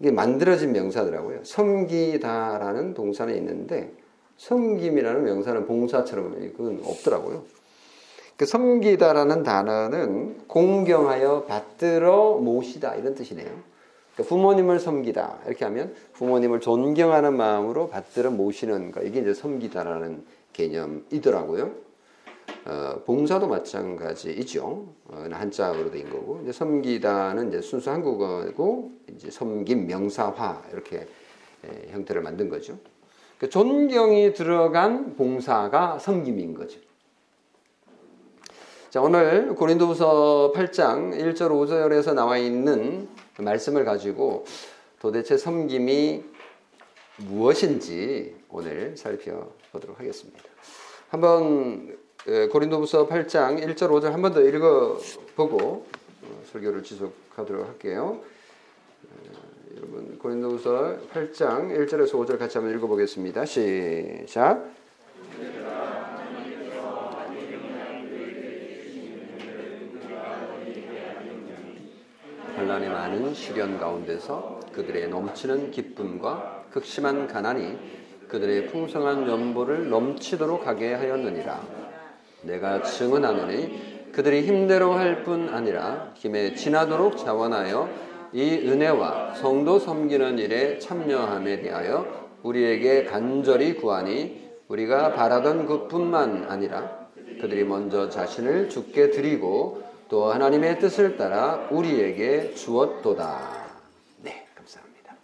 이게 0.00 0.10
만들어진 0.10 0.72
명사더라고요. 0.72 1.44
섬기다라는 1.44 2.94
동사는 2.94 3.36
있는데 3.36 3.92
섬김이라는 4.36 5.24
명사는 5.24 5.66
봉사처럼 5.66 6.52
그건 6.56 6.80
없더라고요. 6.84 7.44
그 8.36 8.46
섬기다라는 8.46 9.42
단어는 9.42 10.48
공경하여 10.48 11.44
받들어 11.44 12.38
모시다 12.38 12.94
이런 12.96 13.14
뜻이네요. 13.14 13.46
그러니까 14.14 14.28
부모님을 14.28 14.80
섬기다 14.80 15.38
이렇게 15.46 15.64
하면 15.64 15.94
부모님을 16.14 16.60
존경하는 16.60 17.36
마음으로 17.36 17.88
받들어 17.88 18.30
모시는 18.30 18.90
거 18.90 19.02
이게 19.02 19.20
이제 19.20 19.32
섬기다라는 19.32 20.24
개념이더라고요. 20.52 21.70
어, 22.64 23.02
봉사도 23.06 23.48
마찬가지이죠. 23.48 24.86
어, 25.06 25.28
한자어로 25.30 25.90
된 25.90 26.10
거고 26.10 26.40
이제 26.42 26.52
섬기다는 26.52 27.48
이제 27.48 27.60
순수 27.60 27.90
한국어고 27.90 28.92
이제 29.14 29.30
섬김 29.30 29.86
명사화 29.86 30.64
이렇게 30.72 31.06
에, 31.64 31.88
형태를 31.90 32.22
만든 32.22 32.48
거죠. 32.48 32.78
그 33.42 33.48
존경이 33.48 34.34
들어간 34.34 35.16
봉사가 35.16 35.98
섬김인 35.98 36.54
거죠. 36.54 36.78
자, 38.88 39.00
오늘 39.00 39.56
고린도후서 39.56 40.52
8장 40.54 41.12
1절 41.18 41.50
5절에서 41.50 42.14
나와 42.14 42.38
있는 42.38 43.08
말씀을 43.36 43.84
가지고 43.84 44.44
도대체 45.00 45.36
섬김이 45.36 46.22
무엇인지 47.16 48.36
오늘 48.48 48.96
살펴보도록 48.96 49.98
하겠습니다. 49.98 50.38
한번 51.08 51.98
고린도후서 52.24 53.08
8장 53.08 53.60
1절 53.60 53.90
5절 53.90 54.10
한 54.10 54.22
번 54.22 54.34
더 54.34 54.40
읽어보고 54.40 55.58
어, 55.58 56.42
설교를 56.52 56.84
지속하도록 56.84 57.66
할게요. 57.66 58.20
여러분 59.82 60.16
고린도후서 60.16 60.96
8장 61.12 61.76
1절에서 61.76 62.12
5절 62.12 62.38
같이 62.38 62.56
한번 62.56 62.72
읽어보겠습니다. 62.76 63.44
시작. 63.44 64.70
환란의 72.54 72.90
많은 72.90 73.34
시련 73.34 73.76
가운데서 73.80 74.60
그들의 74.72 75.08
넘치는 75.08 75.72
기쁨과 75.72 76.66
극심한 76.70 77.26
가난이 77.26 77.76
그들의 78.28 78.68
풍성한 78.68 79.28
연보를 79.28 79.88
넘치도록 79.90 80.64
하게 80.64 80.94
하였느니라. 80.94 81.60
내가 82.42 82.82
증언하노니 82.82 84.12
그들이 84.12 84.42
힘대로 84.42 84.92
할 84.92 85.24
뿐 85.24 85.48
아니라 85.48 86.12
힘에 86.14 86.54
지나도록 86.54 87.16
자원하여 87.16 88.11
이 88.32 88.66
은혜와 88.66 89.34
성도 89.34 89.78
섬기는 89.78 90.38
일에 90.38 90.78
참여함에 90.78 91.60
대하여 91.60 92.06
우리에게 92.42 93.04
간절히 93.04 93.74
구하니 93.74 94.50
우리가 94.68 95.12
바라던 95.12 95.66
것뿐만 95.66 96.46
아니라 96.48 97.08
그들이 97.40 97.64
먼저 97.64 98.08
자신을 98.08 98.70
죽게 98.70 99.10
드리고 99.10 99.82
또 100.08 100.32
하나님의 100.32 100.78
뜻을 100.78 101.16
따라 101.16 101.68
우리에게 101.70 102.54
주었도다. 102.54 103.66
네, 104.22 104.46
감사합니다. 104.54 105.14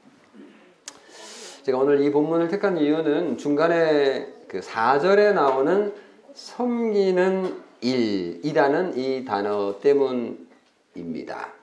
제가 1.62 1.78
오늘 1.78 2.02
이 2.02 2.10
본문을 2.10 2.48
택한 2.48 2.76
이유는 2.76 3.38
중간에 3.38 4.26
그 4.48 4.60
4절에 4.60 5.32
나오는 5.32 5.94
섬기는 6.34 7.54
일이라는 7.80 8.98
이 8.98 9.24
단어 9.24 9.78
때문입니다. 9.80 11.57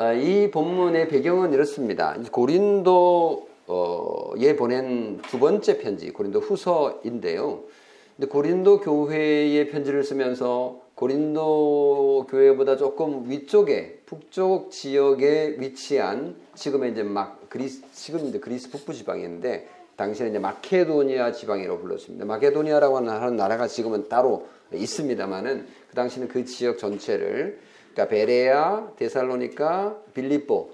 아, 0.00 0.14
이 0.14 0.50
본문의 0.50 1.08
배경은 1.08 1.52
이렇습니다. 1.52 2.16
고린도에 2.32 3.36
보낸 4.56 5.20
두 5.28 5.38
번째 5.38 5.76
편지, 5.76 6.10
고린도 6.10 6.40
후서인데요. 6.40 7.64
고린도 8.30 8.80
교회의 8.80 9.68
편지를 9.68 10.02
쓰면서 10.02 10.80
고린도 10.94 12.28
교회보다 12.30 12.78
조금 12.78 13.28
위쪽에 13.28 14.00
북쪽 14.06 14.70
지역에 14.70 15.56
위치한 15.58 16.34
지금의 16.54 16.92
이제 16.92 17.02
막 17.02 17.38
그리스 17.50 17.82
지금 17.92 18.20
이제 18.20 18.38
그리스 18.38 18.70
북부 18.70 18.94
지방인데 18.94 19.68
당시에 19.96 20.28
이제 20.28 20.38
마케도니아 20.38 21.32
지방이라고 21.32 21.78
불렀습니다. 21.78 22.24
마케도니아라고 22.24 22.96
하는 22.96 23.36
나라가 23.36 23.66
지금은 23.66 24.08
따로 24.08 24.46
있습니다만은 24.72 25.66
그 25.90 25.94
당시는 25.94 26.28
그 26.28 26.46
지역 26.46 26.78
전체를 26.78 27.58
그러니까 27.92 28.08
베레아, 28.08 28.92
데살로니카, 28.96 29.96
빌립보 30.14 30.70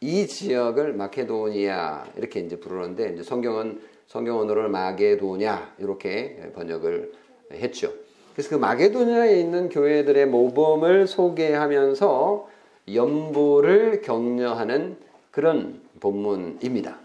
이 0.00 0.26
지역을 0.26 0.92
마케도니아 0.92 2.06
이렇게 2.16 2.40
이제 2.40 2.56
부르는데 2.60 3.14
이제 3.14 3.22
성경은 3.22 3.80
성경 4.06 4.38
언어를 4.38 4.68
마게도냐 4.68 5.74
이렇게 5.78 6.50
번역을 6.54 7.12
했죠. 7.52 7.92
그래서 8.34 8.50
그 8.50 8.54
마게도냐에 8.56 9.40
있는 9.40 9.68
교회들의 9.68 10.26
모범을 10.26 11.06
소개하면서 11.06 12.48
연보를 12.92 14.02
격려하는 14.02 14.96
그런 15.30 15.80
본문입니다. 16.00 16.98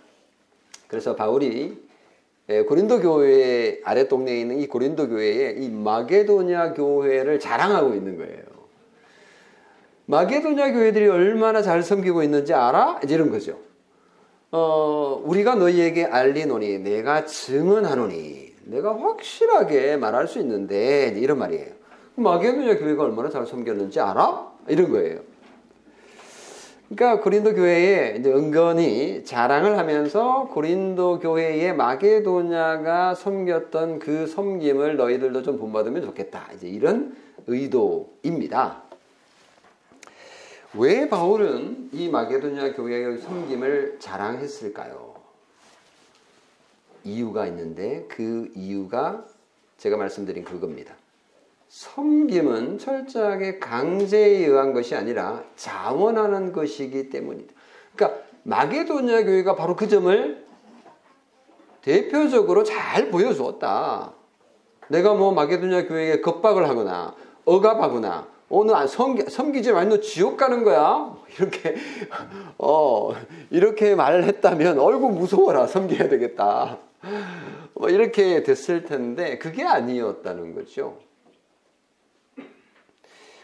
그래서 0.88 1.15
바울이 1.15 1.78
고린도 2.67 3.02
교회 3.02 3.80
아랫동네에 3.84 4.41
있는 4.41 4.60
이 4.60 4.67
고린도 4.67 5.08
교회에 5.08 5.52
이 5.60 5.69
마게도냐 5.69 6.73
교회를 6.73 7.39
자랑하고 7.39 7.93
있는 7.93 8.17
거예요. 8.17 8.48
마게도냐 10.10 10.72
교회들이 10.72 11.08
얼마나 11.08 11.62
잘 11.62 11.84
섬기고 11.84 12.24
있는지 12.24 12.52
알아? 12.52 13.00
이런 13.08 13.30
거죠. 13.30 13.60
어, 14.52 15.22
우리가 15.24 15.54
너희에게 15.54 16.06
알리노니 16.06 16.80
내가 16.80 17.26
증언하노니 17.26 18.56
내가 18.63 19.00
확실하게 19.00 19.98
말할 19.98 20.28
수 20.28 20.39
있는데 20.39 21.13
이런 21.15 21.38
말이에요. 21.38 21.74
마게도냐 22.15 22.80
교회가 22.80 23.04
얼마나 23.04 23.30
잘 23.30 23.45
섬겼는지 23.45 24.00
알아? 24.00 24.52
이런 24.67 24.89
거예요. 24.89 25.19
그러니까 26.89 27.22
고린도 27.22 27.54
교회에 27.54 28.15
이제 28.17 28.32
은근히 28.32 29.24
자랑을 29.24 29.78
하면서 29.78 30.50
고린도 30.52 31.19
교회의 31.19 31.76
마게도냐가 31.76 33.13
섬겼던 33.13 34.00
그 34.00 34.26
섬김을 34.26 34.98
너희들도 34.98 35.43
좀 35.43 35.60
본받으면 35.60 36.02
좋겠다. 36.02 36.48
이제 36.56 36.67
이런 36.67 37.15
의도입니다. 37.45 38.88
왜 40.75 41.10
바울은 41.10 41.89
이 41.91 42.10
마게도냐 42.10 42.73
교회의 42.73 43.17
섬김을 43.17 43.97
자랑했을까요? 43.99 45.15
이유가 47.03 47.47
있는데 47.47 48.05
그 48.08 48.51
이유가 48.55 49.25
제가 49.77 49.97
말씀드린 49.97 50.43
그겁니다. 50.43 50.93
섬김은 51.69 52.77
철저하게 52.77 53.58
강제에 53.60 54.45
의한 54.45 54.73
것이 54.73 54.95
아니라 54.95 55.43
자원하는 55.55 56.51
것이기 56.51 57.10
때문이다. 57.10 57.53
그러니까 57.95 58.21
마게도냐 58.43 59.23
교회가 59.23 59.55
바로 59.55 59.75
그 59.75 59.88
점을 59.88 60.45
대표적으로 61.82 62.63
잘 62.63 63.10
보여주었다. 63.10 64.13
내가 64.89 65.15
뭐 65.15 65.32
마게도냐 65.32 65.88
교회에 65.88 66.21
겁박을 66.21 66.69
하거나 66.69 67.15
억압하거나 67.45 68.27
오늘 68.49 68.73
어, 68.73 68.88
섬기, 68.88 69.29
섬기지 69.29 69.71
너 69.71 69.99
지옥 69.99 70.38
가는 70.38 70.63
거야? 70.63 71.15
이렇게 71.38 71.75
어 72.57 73.13
이렇게 73.51 73.95
말을 73.95 74.23
했다면 74.23 74.79
얼굴 74.79 75.12
무서워라 75.12 75.67
섬겨야 75.67 76.09
되겠다. 76.09 76.79
뭐 77.75 77.89
이렇게 77.89 78.43
됐을 78.43 78.85
텐데 78.85 79.38
그게 79.38 79.63
아니었다는 79.63 80.55
거죠. 80.55 80.97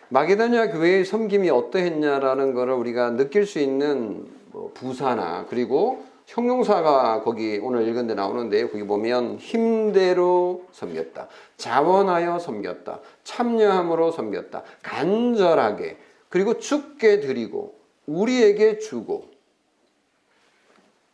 마게도냐 0.09 0.71
교회의 0.71 1.05
섬김이 1.05 1.49
어떠했냐라는 1.49 2.53
것을 2.53 2.73
우리가 2.73 3.11
느낄 3.11 3.45
수 3.45 3.59
있는 3.59 4.27
뭐 4.51 4.71
부사나 4.73 5.45
그리고 5.49 6.03
형용사가 6.27 7.21
거기 7.23 7.59
오늘 7.61 7.87
읽은 7.87 8.07
데 8.07 8.15
나오는데 8.15 8.67
거기 8.69 8.83
보면 8.83 9.37
힘대로 9.37 10.65
섬겼다. 10.71 11.27
자원하여 11.57 12.39
섬겼다. 12.39 12.99
참여함으로 13.23 14.11
섬겼다. 14.11 14.63
간절하게 14.81 15.97
그리고 16.29 16.57
죽게 16.57 17.19
드리고 17.19 17.75
우리에게 18.07 18.79
주고 18.79 19.29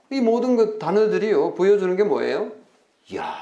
이 0.09 0.19
모든 0.19 0.57
그 0.57 0.77
단어들이요 0.79 1.53
보여주는 1.55 1.95
게 1.95 2.03
뭐예요? 2.03 2.51
이야 3.11 3.35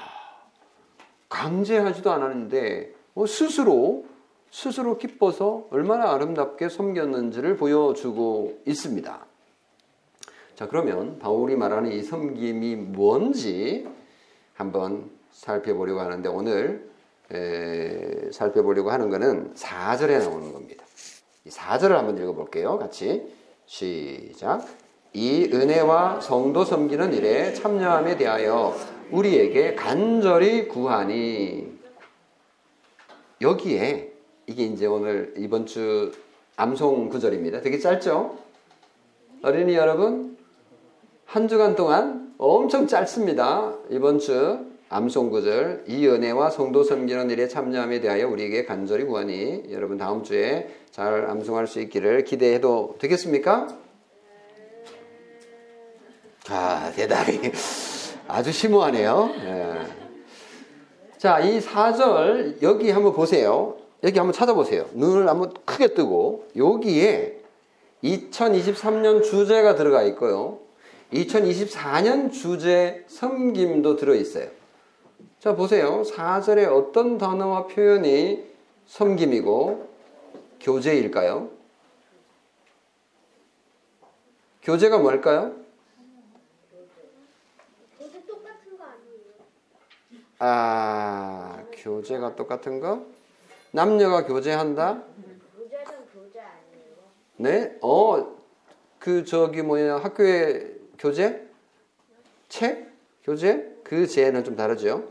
강제하지도 1.30 2.12
않았는데 2.12 2.94
뭐 3.14 3.26
스스로 3.28 4.06
스스로 4.52 4.98
기뻐서 4.98 5.68
얼마나 5.70 6.12
아름답게 6.14 6.70
섬겼는지를 6.70 7.58
보여주고 7.58 8.62
있습니다. 8.66 9.29
자, 10.60 10.68
그러면 10.68 11.20
바울이 11.20 11.56
말하는 11.56 11.90
이 11.90 12.04
섬김이 12.04 12.76
뭔지 12.76 13.88
한번 14.56 15.10
살펴보려고 15.32 16.02
하는데 16.02 16.28
오늘 16.28 16.92
에, 17.32 18.30
살펴보려고 18.34 18.92
하는 18.92 19.10
것은 19.10 19.54
4절에 19.54 20.20
나오는 20.20 20.52
겁니다. 20.52 20.84
이 21.46 21.50
4절을 21.50 21.92
한번 21.92 22.18
읽어볼게요. 22.18 22.78
같이 22.78 23.34
시작. 23.68 24.68
이 25.14 25.46
은혜와 25.46 26.20
성도 26.20 26.66
섬기는 26.66 27.14
일에 27.14 27.54
참여함에 27.54 28.18
대하여 28.18 28.76
우리에게 29.12 29.76
간절히 29.76 30.68
구하니 30.68 31.72
여기에 33.40 34.12
이게 34.46 34.66
이제 34.66 34.88
오늘 34.88 35.34
이번 35.38 35.66
주 35.66 36.12
암송 36.58 37.08
구절입니다. 37.08 37.62
되게 37.62 37.80
짧죠? 37.80 38.38
어린이 39.42 39.76
여러분, 39.76 40.29
한 41.30 41.48
주간 41.48 41.76
동안 41.76 42.34
엄청 42.40 42.88
짧습니다. 42.88 43.76
이번 43.92 44.18
주 44.18 44.66
암송 44.90 45.30
구절, 45.30 45.84
이 45.88 46.08
은혜와 46.08 46.50
성도 46.50 46.84
섬기는 46.84 47.30
일에 47.30 47.48
참여함에 47.48 48.00
대하여 48.00 48.28
우리에게 48.28 48.66
간절히 48.66 49.04
구하니 49.04 49.66
여러분 49.70 50.00
다음 50.00 50.24
주에 50.24 50.70
잘 50.90 51.30
암송할 51.30 51.68
수 51.68 51.82
있기를 51.82 52.24
기대해도 52.24 52.96
되겠습니까? 52.98 53.68
아, 56.50 56.92
대단히 56.96 57.40
아주 58.28 58.52
심오하네요. 58.52 59.30
예. 59.44 59.74
자, 61.20 61.40
이 61.42 61.60
4절 61.60 62.64
여기 62.64 62.90
한번 62.90 63.14
보세요. 63.14 63.78
여기 64.04 64.18
한번 64.18 64.34
찾아보세요. 64.34 64.88
눈을 64.94 65.30
한번 65.30 65.54
크게 65.64 65.94
뜨고 65.94 66.48
여기에 66.58 67.38
2023년 68.04 69.24
주제가 69.24 69.76
들어가 69.76 70.02
있고요. 70.02 70.68
2024년 71.14 72.32
주제 72.32 73.04
섬김도 73.08 73.96
들어 73.96 74.14
있어요. 74.16 74.50
자, 75.40 75.56
보세요. 75.56 76.04
4절에 76.04 76.72
어떤 76.72 77.18
단어와 77.18 77.68
표현이 77.68 78.44
섬김이고 78.86 79.90
교제일까요? 80.60 81.50
교제가 84.62 85.00
뭘까요? 85.00 85.56
교재 87.98 88.26
똑같은 88.28 88.78
거 88.78 88.84
아니에요? 88.84 89.34
아, 90.40 91.64
교제가 91.72 92.36
똑같은 92.36 92.80
거? 92.80 93.06
남녀가 93.72 94.26
교제한다? 94.26 95.02
교재는 95.58 95.86
교재 96.14 96.40
아니에요? 96.40 96.96
네? 97.38 97.78
어, 97.82 98.36
그 99.00 99.24
저기 99.24 99.62
뭐냐 99.62 99.98
학교에 99.98 100.79
교재? 101.00 101.42
책? 102.50 102.92
교재? 103.24 103.66
그 103.84 104.06
제는 104.06 104.44
좀 104.44 104.56
다르죠. 104.56 105.06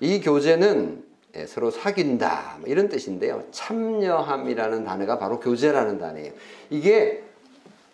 이 0.00 0.20
교재는 0.20 1.04
예, 1.36 1.46
서로 1.46 1.70
사귄다 1.70 2.56
뭐 2.60 2.68
이런 2.68 2.88
뜻인데요. 2.88 3.44
참여함이라는 3.50 4.84
단어가 4.84 5.18
바로 5.18 5.38
교제라는 5.38 5.98
단어예요. 5.98 6.32
이게 6.70 7.22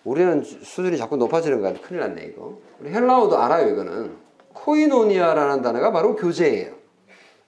우리는 0.04 0.42
수준이 0.42 0.96
자꾸 0.96 1.16
높아지는 1.16 1.60
거 1.60 1.68
같아. 1.68 1.80
큰일 1.80 2.00
났네 2.00 2.24
이거. 2.24 2.58
우리 2.80 2.90
헬라어도 2.90 3.38
알아요 3.38 3.68
이거는. 3.72 4.16
코이노니아라는 4.54 5.62
단어가 5.62 5.92
바로 5.92 6.14
교제예요. 6.14 6.72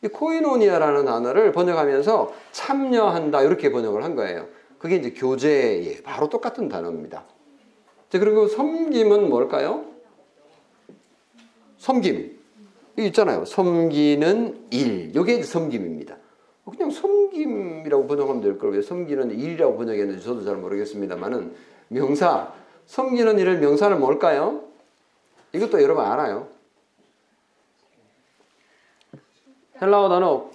이 0.02 0.08
코이노니아라는 0.08 1.04
단어를 1.04 1.52
번역하면서 1.52 2.32
참여한다 2.52 3.42
이렇게 3.42 3.70
번역을 3.70 4.04
한 4.04 4.14
거예요. 4.14 4.46
그게 4.78 4.96
이제 4.96 5.10
교제에 5.12 6.02
바로 6.02 6.28
똑같은 6.28 6.68
단어입니다. 6.68 7.24
자, 8.14 8.20
그리고 8.20 8.46
섬김은 8.46 9.28
뭘까요? 9.28 9.86
섬김. 11.78 12.38
이 12.96 13.06
있잖아요. 13.06 13.44
섬기는 13.44 14.68
일. 14.70 15.12
이게 15.16 15.42
섬김입니다. 15.42 16.16
그냥 16.70 16.90
섬김이라고 16.92 18.06
번역하면 18.06 18.40
될 18.40 18.56
걸 18.56 18.70
왜 18.70 18.82
섬기는 18.82 19.32
일이라고 19.32 19.76
번역했는지 19.76 20.24
저도 20.24 20.44
잘 20.44 20.54
모르겠습니다만은 20.58 21.56
명사 21.88 22.52
섬기는 22.86 23.36
일을 23.40 23.58
명사는 23.58 23.98
뭘까요? 23.98 24.62
이것도 25.52 25.82
여러분 25.82 26.04
알아요. 26.04 26.46
헬라어 29.82 30.08
단어 30.08 30.50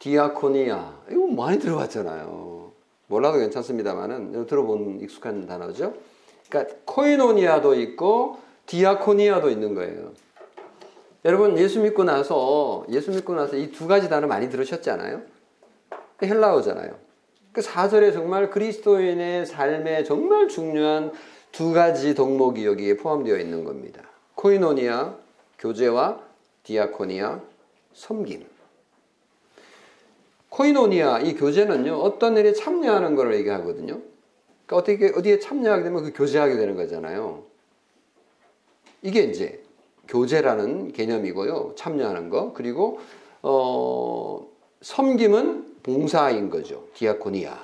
디아코니아 0.00 1.02
이거 1.12 1.26
많이 1.28 1.60
들어봤잖아요. 1.60 2.72
몰라도 3.06 3.38
괜찮습니다만은 3.38 4.46
들어본 4.46 4.98
익숙한 5.02 5.46
단어죠. 5.46 5.94
그러니까 6.48 6.74
코이노니아도 6.84 7.74
있고 7.74 8.38
디아코니아도 8.66 9.50
있는 9.50 9.74
거예요. 9.74 10.12
여러분 11.24 11.58
예수 11.58 11.80
믿고 11.80 12.04
나서 12.04 12.84
예수 12.90 13.10
믿고 13.10 13.34
나서 13.34 13.56
이 13.56 13.70
두 13.72 13.86
가지 13.86 14.08
단어 14.08 14.26
많이 14.26 14.48
들으셨잖아요. 14.48 15.22
헬라어잖아요. 16.22 16.94
그 17.52 17.60
4절에 17.60 18.12
정말 18.12 18.50
그리스도인의 18.50 19.46
삶에 19.46 20.04
정말 20.04 20.48
중요한 20.48 21.12
두 21.50 21.72
가지 21.72 22.14
덕목이 22.14 22.64
여기에 22.66 22.98
포함되어 22.98 23.38
있는 23.38 23.64
겁니다. 23.64 24.02
코이노니아, 24.34 25.14
교제와 25.58 26.20
디아코니아, 26.62 27.40
섬김. 27.94 28.46
코이노니아, 30.50 31.20
이 31.20 31.34
교제는요, 31.34 31.94
어떤 31.94 32.36
일에 32.36 32.52
참여하는 32.52 33.16
것을 33.16 33.34
얘기하거든요. 33.36 33.98
그러니까 34.68 34.76
어떻게, 34.76 35.12
어디에 35.16 35.38
참여하게 35.38 35.82
되면 35.82 36.04
그 36.04 36.12
교제하게 36.12 36.56
되는 36.56 36.76
거잖아요. 36.76 37.42
이게 39.00 39.22
이제 39.22 39.62
교제라는 40.06 40.92
개념이고요. 40.92 41.72
참여하는 41.76 42.28
거. 42.28 42.52
그리고, 42.52 43.00
어, 43.42 44.46
섬김은 44.82 45.78
봉사인 45.82 46.50
거죠. 46.50 46.84
디아코니아. 46.94 47.56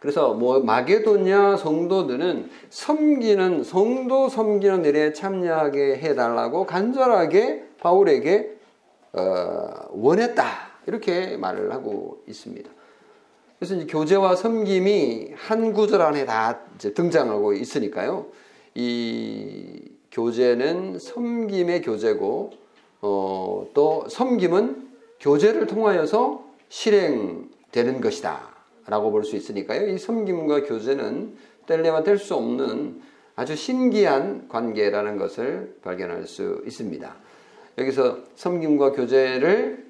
그래서 0.00 0.34
뭐 0.34 0.60
마게도냐 0.60 1.56
성도들은 1.56 2.50
섬기는 2.68 3.64
성도 3.64 4.28
섬기는 4.28 4.84
일에 4.84 5.14
참여하게 5.14 5.96
해달라고 5.96 6.66
간절하게 6.66 7.68
바울에게 7.80 8.58
어, 9.14 9.70
원했다 9.92 10.44
이렇게 10.86 11.38
말을 11.38 11.72
하고 11.72 12.22
있습니다. 12.28 12.70
그래서 13.64 13.76
이제 13.76 13.86
교제와 13.86 14.36
섬김이 14.36 15.30
한 15.36 15.72
구절 15.72 16.02
안에 16.02 16.26
다 16.26 16.60
등장하고 16.78 17.54
있으니까요. 17.54 18.26
이 18.74 19.80
교제는 20.12 20.98
섬김의 20.98 21.80
교제고 21.80 22.52
어, 23.00 23.66
또 23.72 24.04
섬김은 24.10 24.86
교제를 25.18 25.66
통하여서 25.66 26.44
실행되는 26.68 28.02
것이다. 28.02 28.50
라고 28.86 29.10
볼 29.10 29.24
수 29.24 29.34
있으니까요. 29.34 29.88
이 29.88 29.96
섬김과 29.96 30.64
교제는 30.64 31.34
뗄래야 31.64 32.02
뗄수 32.02 32.34
없는 32.34 33.00
아주 33.34 33.56
신기한 33.56 34.46
관계라는 34.50 35.16
것을 35.16 35.78
발견할 35.82 36.26
수 36.26 36.62
있습니다. 36.66 37.14
여기서 37.78 38.18
섬김과 38.36 38.92
교제를 38.92 39.86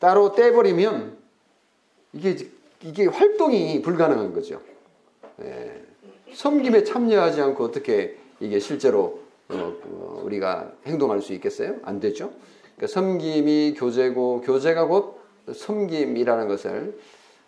따로 0.00 0.34
떼버리면 0.34 1.18
이게, 2.14 2.36
이게 2.84 3.06
활동이 3.06 3.80
불가능한 3.82 4.32
거죠. 4.32 4.60
예. 5.42 5.82
섬김에 6.34 6.84
참여하지 6.84 7.40
않고 7.40 7.64
어떻게 7.64 8.16
이게 8.40 8.58
실제로 8.58 9.20
어, 9.48 9.74
어, 9.84 10.22
우리가 10.24 10.72
행동할 10.86 11.20
수 11.20 11.32
있겠어요? 11.34 11.76
안 11.82 12.00
되죠. 12.00 12.32
그러니까 12.76 12.86
섬김이 12.92 13.74
교제고 13.76 14.40
교제가 14.40 14.86
곧 14.86 15.20
섬김이라는 15.52 16.48
것을 16.48 16.98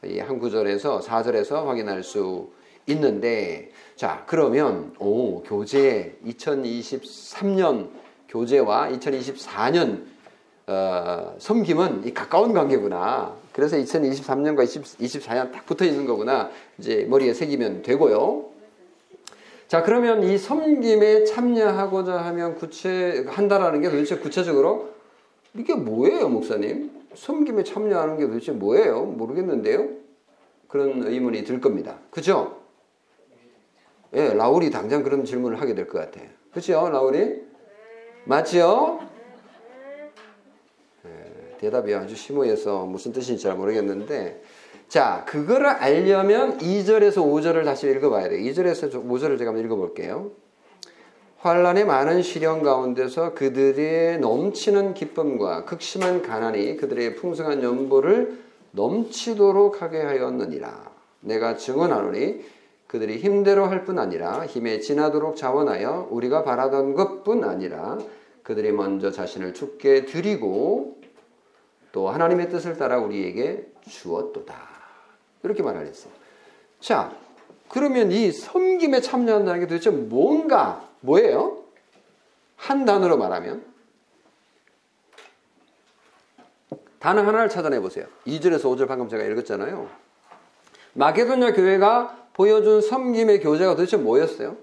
이 0.04 0.18
한 0.18 0.38
구절에서 0.38 1.00
4절에서 1.00 1.64
확인할 1.64 2.02
수 2.02 2.50
있는데 2.86 3.70
자 3.96 4.22
그러면 4.26 4.94
오 4.98 5.42
교재 5.42 6.14
2023년 6.26 7.88
교재와 8.28 8.90
2024년 8.90 10.04
어, 10.66 11.34
섬김은 11.38 12.06
이 12.06 12.12
가까운 12.12 12.52
관계구나. 12.52 13.34
그래서 13.54 13.76
2023년과 13.76 14.64
2024년 14.64 15.52
딱 15.52 15.64
붙어 15.64 15.84
있는 15.84 16.06
거구나. 16.06 16.50
이제 16.78 17.06
머리에 17.08 17.32
새기면 17.32 17.82
되고요. 17.82 18.46
자, 19.68 19.84
그러면 19.84 20.24
이 20.24 20.36
섬김에 20.36 21.22
참여하고자 21.24 22.18
하면 22.18 22.56
구체, 22.56 23.24
한다라는 23.28 23.80
게 23.80 23.90
도대체 23.90 24.18
구체적으로 24.18 24.88
이게 25.56 25.72
뭐예요, 25.76 26.28
목사님? 26.28 26.90
섬김에 27.14 27.62
참여하는 27.62 28.18
게 28.18 28.26
도대체 28.26 28.50
뭐예요? 28.50 29.04
모르겠는데요? 29.04 29.88
그런 30.66 31.04
의문이 31.06 31.44
들 31.44 31.60
겁니다. 31.60 31.98
그죠? 32.10 32.58
예, 34.14 34.34
라울이 34.34 34.72
당장 34.72 35.04
그런 35.04 35.24
질문을 35.24 35.60
하게 35.60 35.76
될 35.76 35.86
것 35.86 35.98
같아요. 36.00 36.28
그죠, 36.52 36.88
라울이? 36.90 37.40
맞죠? 38.24 38.98
예, 39.00 39.13
대답이 41.64 41.94
아주 41.94 42.14
심오해서 42.14 42.84
무슨 42.84 43.12
뜻인지 43.12 43.42
잘 43.42 43.56
모르겠는데, 43.56 44.42
자, 44.88 45.24
그거를 45.26 45.66
알려면 45.66 46.58
2절에서 46.58 47.16
5절을 47.16 47.64
다시 47.64 47.90
읽어봐야 47.90 48.28
돼요. 48.28 48.40
2절에서 48.52 48.92
5절을 48.92 49.38
제가 49.38 49.50
한번 49.50 49.64
읽어볼게요. 49.64 50.30
환란의 51.38 51.86
많은 51.86 52.22
시련 52.22 52.62
가운데서 52.62 53.34
그들의 53.34 54.18
넘치는 54.20 54.94
기쁨과 54.94 55.64
극심한 55.64 56.22
가난이 56.22 56.76
그들의 56.76 57.16
풍성한 57.16 57.62
연보를 57.62 58.38
넘치도록 58.72 59.80
하게 59.82 60.02
하였느니라. 60.02 60.90
내가 61.20 61.56
증언하노니 61.56 62.44
그들이 62.86 63.18
힘대로 63.18 63.66
할 63.66 63.84
뿐 63.84 63.98
아니라 63.98 64.46
힘에 64.46 64.80
지나도록 64.80 65.36
자원하여 65.36 66.08
우리가 66.10 66.44
바라던 66.44 66.94
것뿐 66.94 67.44
아니라 67.44 67.98
그들이 68.42 68.72
먼저 68.72 69.10
자신을 69.10 69.54
죽게 69.54 70.04
드리고 70.04 71.03
또 71.94 72.08
하나님의 72.08 72.50
뜻을 72.50 72.76
따라 72.76 72.98
우리에게 72.98 73.70
주었도다. 73.88 74.52
이렇게 75.44 75.62
말하랬어요. 75.62 76.12
자, 76.80 77.14
그러면 77.68 78.10
이 78.10 78.32
섬김에 78.32 79.00
참여한다는 79.00 79.60
게 79.60 79.66
도대체 79.68 79.90
뭔가 79.90 80.88
뭐예요? 80.98 81.62
한 82.56 82.84
단어로 82.84 83.16
말하면 83.16 83.64
단어 86.98 87.22
하나를 87.22 87.48
찾아내 87.48 87.78
보세요. 87.78 88.06
2절에서 88.26 88.62
5절 88.62 88.88
방금 88.88 89.08
제가 89.08 89.22
읽었잖아요. 89.22 89.88
마게도냐 90.94 91.52
교회가 91.52 92.26
보여준 92.32 92.80
섬김의 92.80 93.38
교제가 93.38 93.76
도대체 93.76 93.96
뭐였어요? 93.98 94.56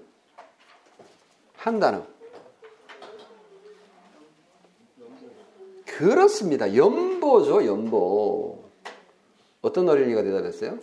한 1.56 1.80
단어. 1.80 2.04
그렇습니다. 6.02 6.74
연 6.76 7.11
보죠, 7.22 7.64
연보. 7.64 8.58
어떤 9.62 9.88
어린이가 9.88 10.24
대답했어요? 10.24 10.76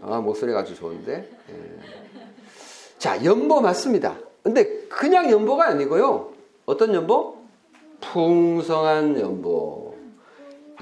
아, 0.00 0.20
목소리가 0.20 0.60
아주 0.60 0.76
좋은데. 0.76 1.28
예. 1.50 2.98
자, 2.98 3.24
연보 3.24 3.60
맞습니다. 3.60 4.16
근데 4.44 4.86
그냥 4.88 5.28
연보가 5.28 5.66
아니고요. 5.66 6.32
어떤 6.66 6.94
연보? 6.94 7.36
풍성한 8.00 9.20
연보. 9.20 9.96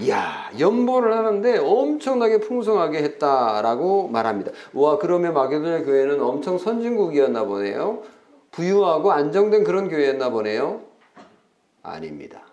이야, 0.00 0.50
연보를 0.59 1.16
하는데 1.16 1.59
엄청나게 1.59 2.40
풍성하게 2.40 3.02
했다라고 3.02 4.09
말합니다. 4.09 4.52
와, 4.74 4.98
그러면 4.98 5.33
마게도냐 5.33 5.85
교회는 5.85 6.20
엄청 6.20 6.59
선진국이었나 6.59 7.44
보네요. 7.44 8.02
부유하고 8.50 9.12
안정된 9.12 9.64
그런 9.64 9.88
교회였나 9.88 10.28
보네요. 10.28 10.83
아닙니다. 11.83 12.49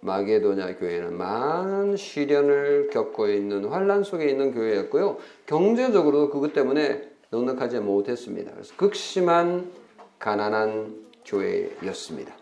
마게도냐 0.00 0.76
교회는 0.76 1.16
많은 1.16 1.96
시련을 1.96 2.90
겪고 2.90 3.28
있는 3.28 3.66
환란 3.66 4.02
속에 4.02 4.28
있는 4.28 4.52
교회였고요. 4.52 5.18
경제적으로도 5.46 6.30
그것 6.30 6.52
때문에 6.52 7.08
넉넉하지 7.30 7.80
못했습니다. 7.80 8.52
그래서 8.52 8.74
극심한 8.76 9.70
가난한 10.18 11.10
교회였습니다. 11.24 12.34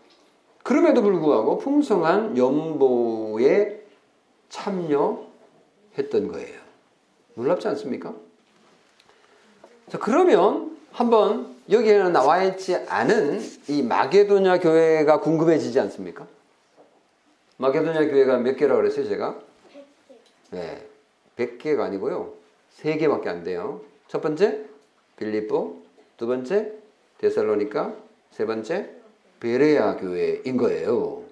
그럼에도 0.63 1.01
불구하고 1.01 1.57
풍성한 1.57 2.37
연보에 2.37 3.81
참여했던 4.49 6.27
거예요. 6.31 6.59
놀랍지 7.35 7.67
않습니까? 7.69 8.13
자, 9.89 9.97
그러면 9.97 10.77
한번 10.91 11.55
여기에는 11.69 12.11
나와 12.11 12.43
있지 12.43 12.75
않은 12.75 13.41
이 13.67 13.83
마게도냐 13.83 14.59
교회가 14.59 15.19
궁금해지지 15.21 15.79
않습니까? 15.79 16.27
마게도냐 17.61 18.07
교회가 18.07 18.37
몇 18.37 18.55
개라고 18.55 18.79
그랬어요, 18.79 19.05
제가? 19.09 19.37
네. 20.51 20.81
100개가 21.35 21.81
아니고요. 21.81 22.31
3개밖에 22.81 23.27
안 23.27 23.43
돼요. 23.43 23.81
첫 24.07 24.21
번째, 24.21 24.61
빌립보. 25.17 25.75
두 26.15 26.27
번째, 26.27 26.71
데살로니카. 27.17 27.93
세 28.31 28.45
번째, 28.45 28.89
베레아 29.41 29.97
교회인 29.97 30.55
거예요. 30.55 31.23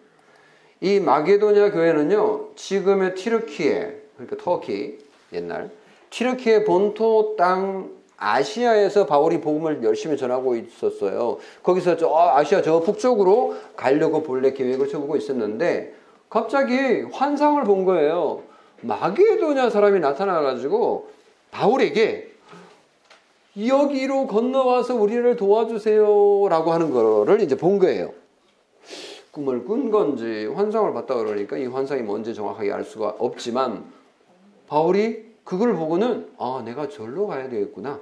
이 0.81 0.99
마게도냐 0.99 1.71
교회는요, 1.71 2.55
지금의 2.55 3.15
튀르키에, 3.15 4.01
그러니까 4.17 4.35
터키, 4.43 4.99
옛날, 5.31 5.71
튀르키의 6.09 6.65
본토 6.65 7.35
땅 7.37 7.89
아시아에서 8.17 9.05
바울이 9.05 9.39
복음을 9.39 9.81
열심히 9.83 10.17
전하고 10.17 10.55
있었어요. 10.55 11.37
거기서 11.63 11.95
저 11.95 12.13
아시아 12.33 12.61
저 12.61 12.81
북쪽으로 12.81 13.55
가려고 13.77 14.23
본래 14.23 14.51
계획을 14.51 14.89
세우고 14.89 15.15
있었는데 15.17 15.96
갑자기 16.29 17.01
환상을 17.11 17.63
본 17.63 17.85
거예요. 17.85 18.43
마게도냐 18.81 19.69
사람이 19.69 19.99
나타나가지고 19.99 21.09
바울에게 21.51 22.31
여기로 23.65 24.27
건너와서 24.27 24.95
우리를 24.95 25.35
도와주세요 25.35 26.47
라고 26.49 26.71
하는 26.71 26.91
거를 26.91 27.41
이제 27.41 27.55
본 27.55 27.79
거예요. 27.79 28.13
꿈을 29.31 29.63
꾼 29.65 29.89
건지 29.91 30.45
환상을 30.53 30.93
봤다 30.93 31.15
그러니까 31.15 31.57
이 31.57 31.65
환상이 31.65 32.01
뭔지 32.01 32.33
정확하게 32.33 32.71
알 32.71 32.83
수가 32.83 33.15
없지만 33.19 33.85
바울이 34.67 35.25
그걸 35.43 35.75
보고는 35.75 36.31
아 36.37 36.61
내가 36.65 36.89
절로 36.89 37.27
가야 37.27 37.49
되겠구나. 37.49 37.99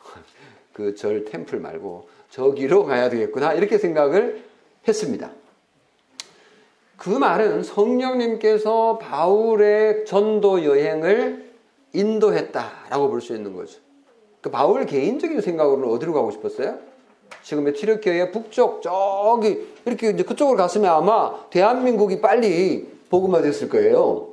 그 0.72 0.94
절 0.94 1.24
템플 1.24 1.60
말고 1.60 2.08
저기로 2.30 2.84
가야 2.84 3.10
되겠구나 3.10 3.52
이렇게 3.54 3.78
생각을 3.78 4.42
했습니다. 4.86 5.30
그 7.00 7.08
말은 7.08 7.62
성령님께서 7.62 8.98
바울의 8.98 10.04
전도 10.04 10.64
여행을 10.64 11.50
인도했다라고 11.94 13.08
볼 13.08 13.22
수 13.22 13.34
있는 13.34 13.56
거죠. 13.56 13.78
그 14.42 14.50
바울 14.50 14.84
개인적인 14.84 15.40
생각으로는 15.40 15.88
어디로 15.88 16.12
가고 16.12 16.30
싶었어요? 16.30 16.78
지금의 17.42 17.72
튀르키의 17.72 18.32
북쪽 18.32 18.82
저기 18.82 19.66
이렇게 19.86 20.10
이제 20.10 20.22
그쪽으로 20.22 20.58
갔으면 20.58 20.90
아마 20.90 21.48
대한민국이 21.48 22.20
빨리 22.20 22.86
복음화 23.08 23.40
됐을 23.40 23.70
거예요. 23.70 24.28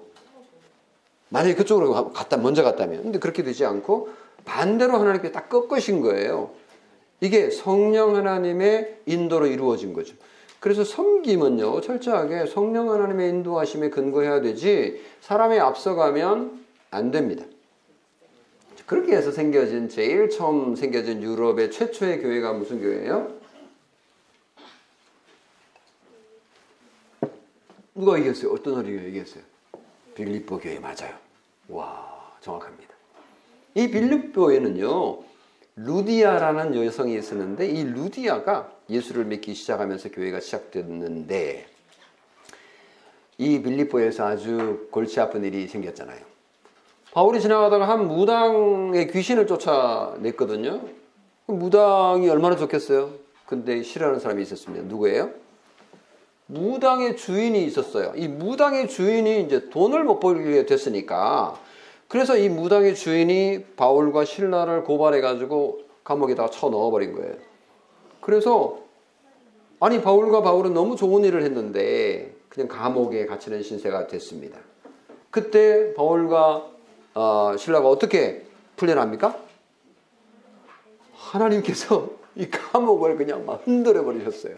만약에 1.29 1.55
그쪽으로 1.55 2.11
갔다 2.11 2.35
먼저 2.35 2.63
갔다면. 2.63 3.01
근데 3.01 3.19
그렇게 3.19 3.43
되지 3.43 3.63
않고 3.63 4.09
반대로 4.43 4.97
하나님께 4.97 5.31
딱 5.31 5.47
꺾으신 5.47 6.01
거예요. 6.01 6.49
이게 7.21 7.49
성령 7.49 8.17
하나님의 8.17 8.97
인도로 9.05 9.47
이루어진 9.47 9.93
거죠. 9.93 10.15
그래서 10.59 10.83
섬김은요, 10.83 11.81
철저하게 11.81 12.47
성령 12.47 12.91
하나님의 12.91 13.29
인도하심에 13.29 13.89
근거해야 13.89 14.41
되지, 14.41 15.01
사람이 15.21 15.59
앞서가면 15.59 16.65
안 16.91 17.11
됩니다. 17.11 17.45
그렇게 18.85 19.15
해서 19.15 19.31
생겨진, 19.31 19.89
제일 19.89 20.29
처음 20.29 20.75
생겨진 20.75 21.21
유럽의 21.21 21.71
최초의 21.71 22.21
교회가 22.21 22.53
무슨 22.53 22.81
교회예요? 22.81 23.35
누가 27.93 28.17
얘기했어요? 28.17 28.51
어떤 28.53 28.77
어린이가 28.77 29.03
얘기했어요? 29.05 29.43
빌립보 30.15 30.59
교회 30.59 30.79
맞아요. 30.79 31.13
와, 31.67 32.31
정확합니다. 32.41 32.93
이 33.75 33.89
빌립보에는요, 33.91 35.19
루디아라는 35.75 36.83
여성이 36.85 37.17
있었는데 37.17 37.67
이 37.67 37.83
루디아가 37.83 38.76
예수를 38.89 39.25
믿기 39.25 39.53
시작하면서 39.53 40.09
교회가 40.09 40.39
시작됐는데 40.39 41.65
이 43.39 43.61
빌립보에서 43.61 44.25
아주 44.25 44.87
골치 44.91 45.19
아픈 45.19 45.43
일이 45.43 45.67
생겼잖아요. 45.67 46.19
바울이 47.13 47.41
지나가다가 47.41 47.87
한 47.87 48.07
무당의 48.07 49.07
귀신을 49.07 49.47
쫓아냈거든요. 49.47 50.81
무당이 51.45 52.29
얼마나 52.29 52.55
좋겠어요? 52.55 53.11
근데 53.45 53.81
싫어하는 53.81 54.19
사람이 54.19 54.41
있었습니다. 54.43 54.85
누구예요? 54.87 55.31
무당의 56.47 57.17
주인이 57.17 57.63
있었어요. 57.65 58.13
이 58.15 58.27
무당의 58.27 58.87
주인이 58.87 59.41
이제 59.41 59.69
돈을 59.69 60.03
못 60.03 60.19
벌게 60.19 60.65
됐으니까 60.65 61.59
그래서 62.07 62.37
이 62.37 62.49
무당의 62.49 62.95
주인이 62.95 63.65
바울과 63.75 64.25
신라를 64.25 64.83
고발해가지고 64.83 65.81
감옥에다가 66.03 66.49
쳐 66.49 66.69
넣어버린 66.69 67.15
거예요. 67.15 67.35
그래서 68.27 68.79
아니 69.79 70.01
바울과 70.01 70.41
바울은 70.41 70.73
너무 70.73 70.97
좋은 70.97 71.23
일을 71.23 71.43
했는데 71.43 72.35
그냥 72.49 72.67
감옥에 72.67 73.25
갇히는 73.25 73.63
신세가 73.63 74.07
됐습니다. 74.07 74.59
그때 75.31 75.93
바울과 75.93 76.69
어, 77.13 77.55
신라가 77.57 77.87
어떻게 77.87 78.45
풀려납니까? 78.75 79.39
하나님께서 81.13 82.09
이 82.35 82.49
감옥을 82.49 83.15
그냥 83.15 83.45
막 83.45 83.65
흔들어 83.65 84.03
버리셨어요. 84.03 84.55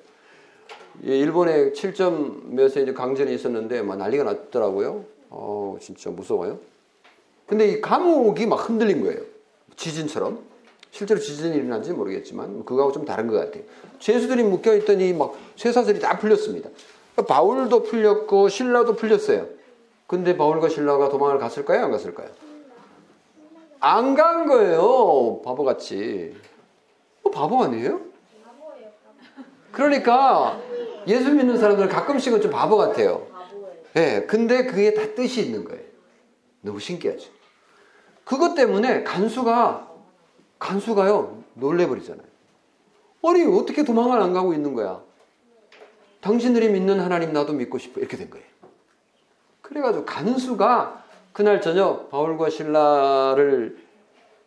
예, 1.05 1.19
일본에 1.19 1.71
7점 1.71 2.45
몇에 2.47 2.81
이제 2.81 2.91
강전이 2.91 3.31
있었는데 3.35 3.83
막 3.83 3.97
난리가 3.99 4.23
났더라고요. 4.23 5.05
어, 5.29 5.77
진짜 5.79 6.09
무서워요. 6.09 6.57
근데 7.45 7.67
이 7.67 7.81
감옥이 7.81 8.47
막 8.47 8.67
흔들린 8.67 9.03
거예요. 9.03 9.21
지진처럼. 9.75 10.39
실제로 10.91 11.19
지진이 11.19 11.55
일어난지 11.57 11.91
모르겠지만 11.93 12.65
그거하고 12.65 12.91
좀 12.91 13.05
다른 13.05 13.27
것 13.27 13.35
같아요. 13.37 13.63
죄수들이 13.99 14.43
묶여 14.43 14.75
있더니 14.75 15.13
막 15.13 15.35
쇠사슬이 15.55 15.99
다 15.99 16.17
풀렸습니다. 16.17 16.69
바울도 17.27 17.83
풀렸고 17.83 18.49
신라도 18.49 18.95
풀렸어요. 18.95 19.47
근데 20.07 20.35
바울과 20.35 20.69
신라가 20.69 21.09
도망을 21.09 21.37
갔을까요? 21.37 21.85
안 21.85 21.91
갔을까요? 21.91 22.29
안 23.81 24.15
간 24.15 24.45
거예요. 24.47 25.41
바보같이. 25.43 26.35
뭐 27.21 27.31
바보 27.31 27.63
아니에요? 27.63 28.01
그러니까 29.71 30.59
예수 31.07 31.31
믿는 31.31 31.57
사람들 31.57 31.87
가끔씩은 31.87 32.41
좀 32.41 32.51
바보 32.51 32.75
같아요. 32.77 33.27
예, 33.95 33.99
네, 33.99 34.25
근데 34.25 34.65
그게 34.65 34.93
다 34.93 35.03
뜻이 35.15 35.41
있는 35.43 35.63
거예요. 35.65 35.81
너무 36.61 36.79
신기하죠. 36.79 37.29
그것 38.25 38.53
때문에 38.55 39.03
간수가 39.03 39.88
간수가요 40.59 41.43
놀래버리잖아요. 41.55 42.27
아니 43.25 43.43
어떻게 43.43 43.83
도망을 43.83 44.21
안 44.21 44.33
가고 44.33 44.53
있는 44.53 44.73
거야? 44.73 45.01
당신들이 46.21 46.69
믿는 46.69 46.99
하나님 46.99 47.33
나도 47.33 47.53
믿고 47.53 47.77
싶어 47.77 47.99
이렇게 47.99 48.17
된 48.17 48.29
거예요. 48.29 48.45
그래가지고 49.61 50.05
간수가 50.05 51.03
그날 51.31 51.61
저녁 51.61 52.09
바울과 52.09 52.49
신라를 52.49 53.77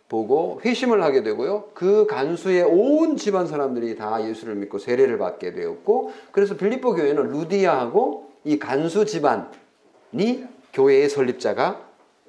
보고 0.09 0.61
회심을 0.62 1.03
하게 1.03 1.22
되고요. 1.22 1.70
그 1.72 2.07
간수의 2.07 2.64
온 2.64 3.16
집안 3.16 3.46
사람들이 3.46 3.96
다 3.96 4.22
예수를 4.29 4.57
믿고 4.57 4.79
세례를 4.79 5.16
받게 5.16 5.55
되었고 5.55 6.12
그래서 6.33 6.57
빌립보 6.57 6.94
교회는 6.94 7.31
루디아하고 7.31 8.31
이 8.44 8.59
간수 8.59 9.07
집안이 9.07 9.46
교회의 10.75 11.09
설립자가 11.09 11.81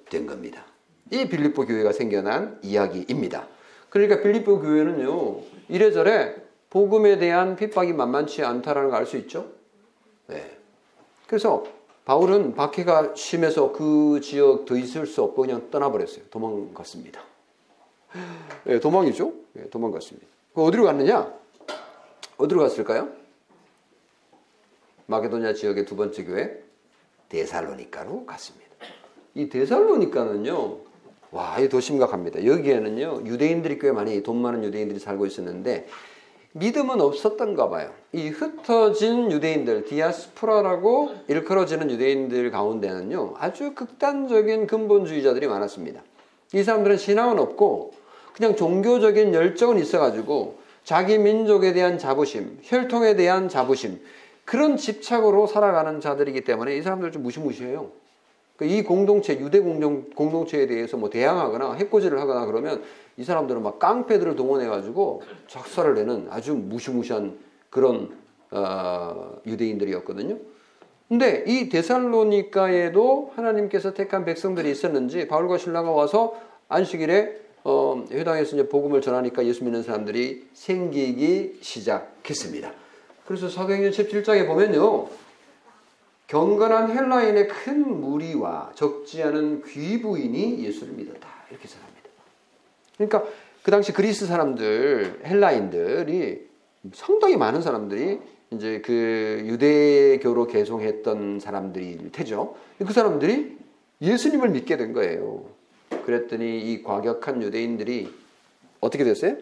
된 0.10 0.26
겁니다. 0.26 0.64
이 1.12 1.28
빌립보 1.28 1.66
교회가 1.66 1.92
생겨난 1.92 2.60
이야기입니다. 2.62 3.48
그러니까 3.94 4.24
빌립보 4.24 4.60
교회는요, 4.60 5.42
이래저래 5.70 6.36
복음에 6.72 7.20
대한 7.20 7.56
핍박이 7.56 7.94
만만치 7.94 8.44
않다라는 8.44 8.90
걸 8.90 8.98
알 8.98 9.06
수 9.06 9.18
있죠. 9.18 9.52
네. 10.26 10.58
그래서 11.28 11.64
바울은 12.06 12.56
박해가 12.56 13.14
심해서 13.16 13.72
그 13.72 14.20
지역 14.24 14.66
더 14.66 14.76
있을 14.76 15.06
수 15.06 15.22
없고 15.22 15.44
그냥 15.44 15.70
떠나버렸어요. 15.70 16.26
도망갔습니다. 16.32 17.22
네, 18.64 18.80
도망이죠. 18.80 19.32
네, 19.54 19.70
도망갔습니다. 19.70 20.28
그 20.56 20.64
어디로 20.64 20.86
갔느냐? 20.86 21.32
어디로 22.38 22.62
갔을까요? 22.62 23.10
마게도냐 25.06 25.54
지역의 25.54 25.86
두 25.86 25.96
번째 25.96 26.24
교회 26.24 26.64
데살로니카로 27.30 28.26
갔습니다. 28.26 28.72
이 29.36 29.50
데살로니카는요, 29.50 30.78
와, 31.34 31.58
이더 31.60 31.80
심각합니다. 31.80 32.46
여기에는요, 32.46 33.24
유대인들이 33.26 33.80
꽤 33.80 33.92
많이, 33.92 34.22
돈 34.22 34.40
많은 34.40 34.64
유대인들이 34.64 35.00
살고 35.00 35.26
있었는데, 35.26 35.88
믿음은 36.52 37.02
없었던가 37.02 37.70
봐요. 37.70 37.90
이 38.12 38.30
흩어진 38.30 39.32
유대인들, 39.32 39.86
디아스포라라고 39.86 41.10
일컬어지는 41.28 41.90
유대인들 41.90 42.52
가운데는요, 42.52 43.34
아주 43.40 43.74
극단적인 43.74 44.68
근본주의자들이 44.68 45.48
많았습니다. 45.48 46.04
이 46.54 46.62
사람들은 46.62 46.98
신앙은 46.98 47.40
없고, 47.40 47.94
그냥 48.36 48.56
종교적인 48.56 49.34
열정은 49.34 49.80
있어가지고, 49.80 50.60
자기 50.84 51.18
민족에 51.18 51.74
대한 51.74 51.98
자부심, 51.98 52.60
혈통에 52.62 53.16
대한 53.16 53.50
자부심, 53.50 54.00
그런 54.46 54.78
집착으로 54.78 55.48
살아가는 55.48 56.00
자들이기 56.00 56.42
때문에 56.42 56.78
이 56.78 56.84
사람들 56.84 57.12
좀 57.12 57.24
무시무시해요. 57.24 58.03
그이 58.58 58.84
공동체 58.84 59.40
유대 59.40 59.60
공동, 59.60 60.10
공동체에 60.12 60.68
대해서 60.68 60.96
뭐 60.98 61.10
대항하거나 61.10 61.74
해코지를 61.74 62.20
하거나 62.20 62.46
그러면 62.46 62.84
이 63.18 63.24
사람들은 63.24 63.64
막 63.64 63.80
깡패들을 63.80 64.36
동원해 64.36 64.68
가지고 64.68 65.24
작사를 65.48 65.94
내는 65.96 66.28
아주 66.30 66.54
무시무시한 66.54 67.38
그런 67.70 68.12
어, 68.52 69.38
유대인들이었거든요. 69.46 70.38
근데 71.10 71.44
이 71.48 71.70
데살로니카에도 71.70 73.34
하나님께서 73.36 73.94
택한 73.94 74.26
백성들이 74.26 74.70
있었는지 74.72 75.28
바울과 75.28 75.58
신라가 75.58 75.92
와서 75.92 76.36
안식일에 76.70 77.42
어, 77.64 78.04
회당에서 78.12 78.56
이제 78.56 78.70
복음을 78.70 79.02
전하니까 79.02 79.46
예수 79.46 79.64
믿는 79.64 79.84
사람들이 79.84 80.48
생기기 80.54 81.60
시작했습니다. 81.62 82.72
그래서 83.26 83.50
사도행전 83.50 83.92
17장에 83.92 84.46
보면요. 84.48 85.08
경건한 86.34 86.90
헬라인의 86.98 87.48
큰 87.48 88.02
무리와 88.02 88.72
적지 88.74 89.22
않은 89.22 89.62
귀부인이 89.62 90.66
예수를 90.66 90.94
믿었다. 90.96 91.30
이렇게 91.52 91.68
전합니다. 91.68 92.10
그러니까 92.98 93.24
그 93.62 93.70
당시 93.70 93.94
그리스 93.94 94.26
사람들, 94.26 95.22
헬라인들이 95.26 96.50
상당히 96.92 97.38
많은 97.38 97.62
사람들이 97.62 98.20
이제 98.50 98.82
그 98.84 99.44
유대교로 99.46 100.48
개송했던 100.48 101.40
사람들일 101.40 102.12
테죠. 102.12 102.56
그 102.80 102.92
사람들이 102.92 103.56
예수님을 104.02 104.50
믿게 104.50 104.76
된 104.78 104.94
거예요. 104.94 105.46
그랬더니 106.04 106.62
이 106.62 106.82
과격한 106.82 107.44
유대인들이 107.44 108.12
어떻게 108.80 109.04
됐어요? 109.04 109.38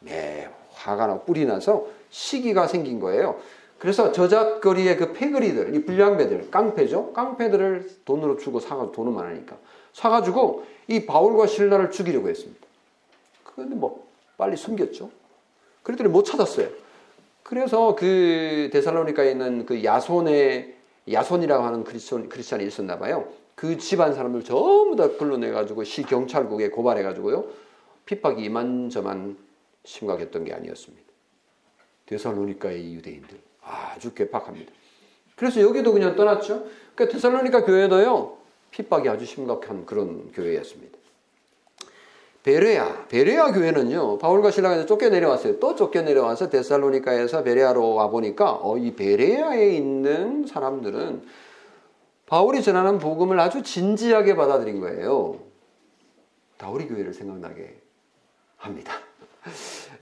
네, 0.00 0.50
화가 0.72 1.06
나고 1.06 1.24
뿔이 1.24 1.44
나서 1.44 1.86
시기가 2.10 2.66
생긴 2.66 2.98
거예요. 2.98 3.38
그래서 3.80 4.12
저잣거리의 4.12 4.98
그 4.98 5.14
패거리들, 5.14 5.74
이 5.74 5.86
불량배들, 5.86 6.50
깡패죠? 6.50 7.14
깡패들을 7.14 7.90
돈으로 8.04 8.36
주고 8.36 8.60
사가 8.60 8.92
돈은 8.92 9.14
많으니까 9.14 9.56
사가지고 9.94 10.66
이 10.86 11.06
바울과 11.06 11.46
신라를 11.46 11.90
죽이려고 11.90 12.28
했습니다. 12.28 12.60
그런데 13.42 13.74
뭐 13.74 14.06
빨리 14.36 14.58
숨겼죠. 14.58 15.10
그랬더니 15.82 16.10
못 16.10 16.24
찾았어요. 16.24 16.68
그래서 17.42 17.96
그 17.96 18.68
데살로니카에 18.70 19.30
있는 19.30 19.64
그 19.64 19.82
야손의 19.82 20.76
야손이라고 21.10 21.64
하는 21.64 21.82
크리스천, 21.82 22.28
크리스찬이 22.28 22.66
있었나 22.66 22.98
봐요. 22.98 23.28
그 23.54 23.78
집안 23.78 24.14
사람들 24.14 24.44
전부 24.44 24.94
다 24.94 25.08
불러내가지고 25.16 25.84
시 25.84 26.02
경찰국에 26.02 26.68
고발해가지고요. 26.68 27.46
핍박이 28.04 28.44
이만저만 28.44 29.38
심각했던 29.84 30.44
게 30.44 30.52
아니었습니다. 30.52 31.02
데살로니카의 32.04 32.94
유대인들 32.94 33.49
아주 33.70 34.14
괴팍합니다. 34.14 34.72
그래서 35.36 35.60
여기도 35.60 35.92
그냥 35.92 36.16
떠났죠. 36.16 36.64
그러니까 36.94 37.14
데살로니카 37.14 37.64
교회도요 37.64 38.36
핍박이 38.70 39.08
아주 39.08 39.24
심각한 39.24 39.86
그런 39.86 40.30
교회였습니다. 40.32 40.98
베레아, 42.42 43.06
베레아 43.08 43.52
교회는요, 43.52 44.18
바울과 44.18 44.50
신라가 44.50 44.86
쫓겨 44.86 45.10
내려왔어요. 45.10 45.58
또 45.58 45.74
쫓겨 45.74 46.00
내려와서 46.02 46.48
데살로니카에서 46.48 47.42
베레아로 47.42 47.94
와보니까, 47.94 48.60
어, 48.62 48.78
이 48.78 48.94
베레아에 48.94 49.70
있는 49.70 50.46
사람들은 50.46 51.22
바울이 52.26 52.62
전하는 52.62 52.98
복음을 52.98 53.38
아주 53.38 53.62
진지하게 53.62 54.36
받아들인 54.36 54.80
거예요. 54.80 55.38
다우리 56.56 56.86
교회를 56.86 57.12
생각나게 57.12 57.76
합니다. 58.56 58.94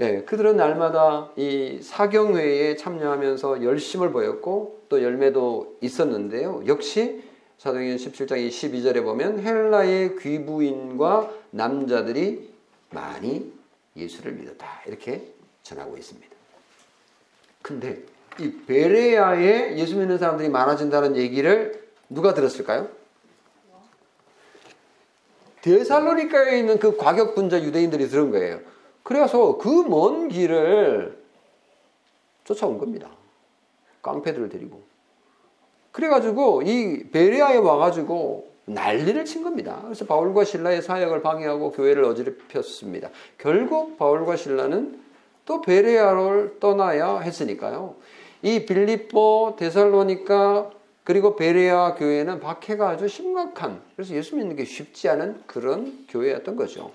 예, 0.01 0.23
그들은 0.23 0.57
날마다 0.57 1.31
이 1.37 1.81
사경회에 1.83 2.77
참여하면서 2.77 3.65
열심을 3.65 4.13
보였고 4.13 4.83
또 4.89 5.03
열매도 5.03 5.77
있었는데요. 5.81 6.63
역시 6.67 7.23
사도행전 7.59 8.13
17장 8.13 8.49
12절에 8.49 9.03
보면 9.03 9.41
헬라의 9.41 10.17
귀부인과 10.19 11.33
남자들이 11.51 12.53
많이 12.91 13.53
예수를 13.97 14.33
믿었다. 14.33 14.83
이렇게 14.87 15.33
전하고 15.63 15.97
있습니다. 15.97 16.29
근데 17.63 18.03
이 18.39 18.53
베레아에 18.67 19.77
예수 19.77 19.97
믿는 19.97 20.19
사람들이 20.19 20.49
많아진다는 20.49 21.17
얘기를 21.17 21.89
누가 22.09 22.35
들었을까요? 22.35 22.89
데살로니카에 25.61 26.61
있는 26.61 26.79
그 26.79 26.97
과격 26.97 27.35
분자 27.35 27.63
유대인들이 27.63 28.09
들은 28.09 28.31
거예요. 28.31 28.61
그래서 29.09 29.57
그 29.57 29.89
먼 29.89 30.29
길을 30.29 31.19
쫓아온 32.45 32.77
겁니다. 32.77 33.09
깡패들을 34.03 34.51
데리고. 34.51 34.83
그래가지고 35.93 36.61
이 36.61 37.05
베레아에 37.11 37.57
와가지고 37.57 38.53
난리를 38.67 39.25
친 39.25 39.43
겁니다. 39.43 39.81
그래서 39.83 40.05
바울과 40.05 40.45
신라의 40.45 40.83
사역을 40.83 41.23
방해하고 41.23 41.73
교회를 41.73 42.05
어지럽혔습니다. 42.05 43.09
결국 43.39 43.97
바울과 43.97 44.37
신라는 44.37 45.01
또 45.47 45.63
베레아를 45.63 46.59
떠나야 46.61 47.21
했으니까요. 47.21 47.95
이 48.43 48.67
빌립보, 48.67 49.57
데살로니카 49.59 50.71
그리고 51.05 51.35
베레아 51.35 51.95
교회는 51.95 52.41
박해가 52.41 52.91
아주 52.91 53.09
심각한 53.09 53.81
그래서 53.97 54.15
예수 54.15 54.37
믿는 54.37 54.55
게 54.55 54.67
쉽지 54.67 55.09
않은 55.09 55.45
그런 55.47 56.05
교회였던 56.11 56.57
거죠. 56.57 56.91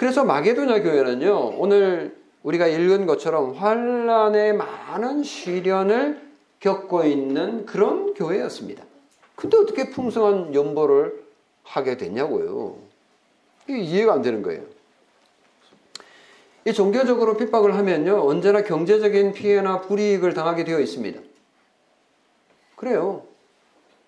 그래서 0.00 0.24
마게도냐 0.24 0.80
교회는요. 0.80 1.56
오늘 1.58 2.16
우리가 2.42 2.66
읽은 2.68 3.04
것처럼 3.04 3.52
환란의 3.52 4.54
많은 4.54 5.22
시련을 5.22 6.18
겪고 6.58 7.04
있는 7.04 7.66
그런 7.66 8.14
교회였습니다. 8.14 8.82
근데 9.36 9.58
어떻게 9.58 9.90
풍성한 9.90 10.54
연보를 10.54 11.22
하게 11.64 11.98
됐냐고요. 11.98 12.78
이해가 13.68 14.14
안 14.14 14.22
되는 14.22 14.40
거예요. 14.40 14.62
이 16.64 16.72
종교적으로 16.72 17.36
핍박을 17.36 17.74
하면요. 17.76 18.26
언제나 18.26 18.62
경제적인 18.62 19.34
피해나 19.34 19.82
불이익을 19.82 20.32
당하게 20.32 20.64
되어 20.64 20.80
있습니다. 20.80 21.20
그래요. 22.76 23.24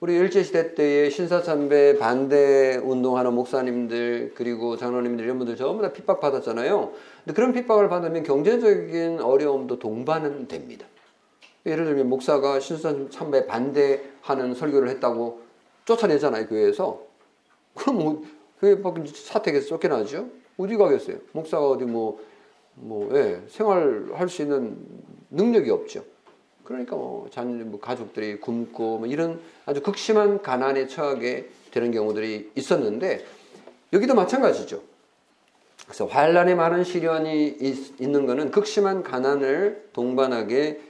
우리 0.03 0.17
일제시대 0.17 0.75
때의 0.75 1.13
신사참배 1.13 1.97
반대 1.99 2.77
운동하는 2.77 3.35
목사님들 3.35 4.33
그리고 4.35 4.77
장로님들 4.77 5.25
이런 5.25 5.39
분들 5.39 5.55
전부 5.55 5.81
다 5.81 5.93
핍박받았잖아요. 5.93 6.91
근데 7.25 7.33
그런 7.33 7.53
핍박을 7.53 7.89
받으면 7.89 8.25
경제적인 8.25 9.21
어려움도 9.21 9.79
동반은 9.79 10.49
됩니다. 10.49 10.87
예를 11.67 11.85
들면 11.85 12.09
목사가 12.09 12.59
신수참배 12.59 13.47
반대하는 13.47 14.57
설교를 14.57 14.89
했다고 14.89 15.41
쫓아내잖아요 15.85 16.49
교회에서 16.49 17.01
그럼 17.77 17.99
뭐 17.99 18.25
교회 18.59 18.77
사택에서 19.07 19.69
쫓겨나죠 19.69 20.29
어디 20.59 20.77
가겠어요 20.77 21.19
목사가 21.31 21.71
어디 21.71 21.85
뭐뭐 21.85 22.19
뭐, 22.75 23.09
예, 23.17 23.41
생활할 23.47 24.29
수 24.29 24.43
있는 24.43 24.77
능력이 25.31 25.71
없죠 25.71 26.03
그러니까 26.65 26.97
뭐 26.97 27.29
자녀 27.31 27.65
뭐 27.65 27.81
가족들이 27.81 28.41
굶고 28.41 28.99
뭐 28.99 29.07
이런 29.07 29.41
아주 29.67 29.83
극심한 29.83 30.43
가난에 30.43 30.87
처하게 30.87 31.51
되는 31.71 31.91
경우들이 31.91 32.53
있었는데 32.55 33.25
여기도 33.93 34.15
마찬가지죠 34.15 34.83
그래서 35.85 36.07
환란에 36.07 36.55
많은 36.55 36.85
시련이 36.85 37.49
있, 37.61 38.01
있는 38.01 38.27
것은 38.27 38.51
극심한 38.51 39.03
가난을 39.03 39.91
동반하게 39.93 40.81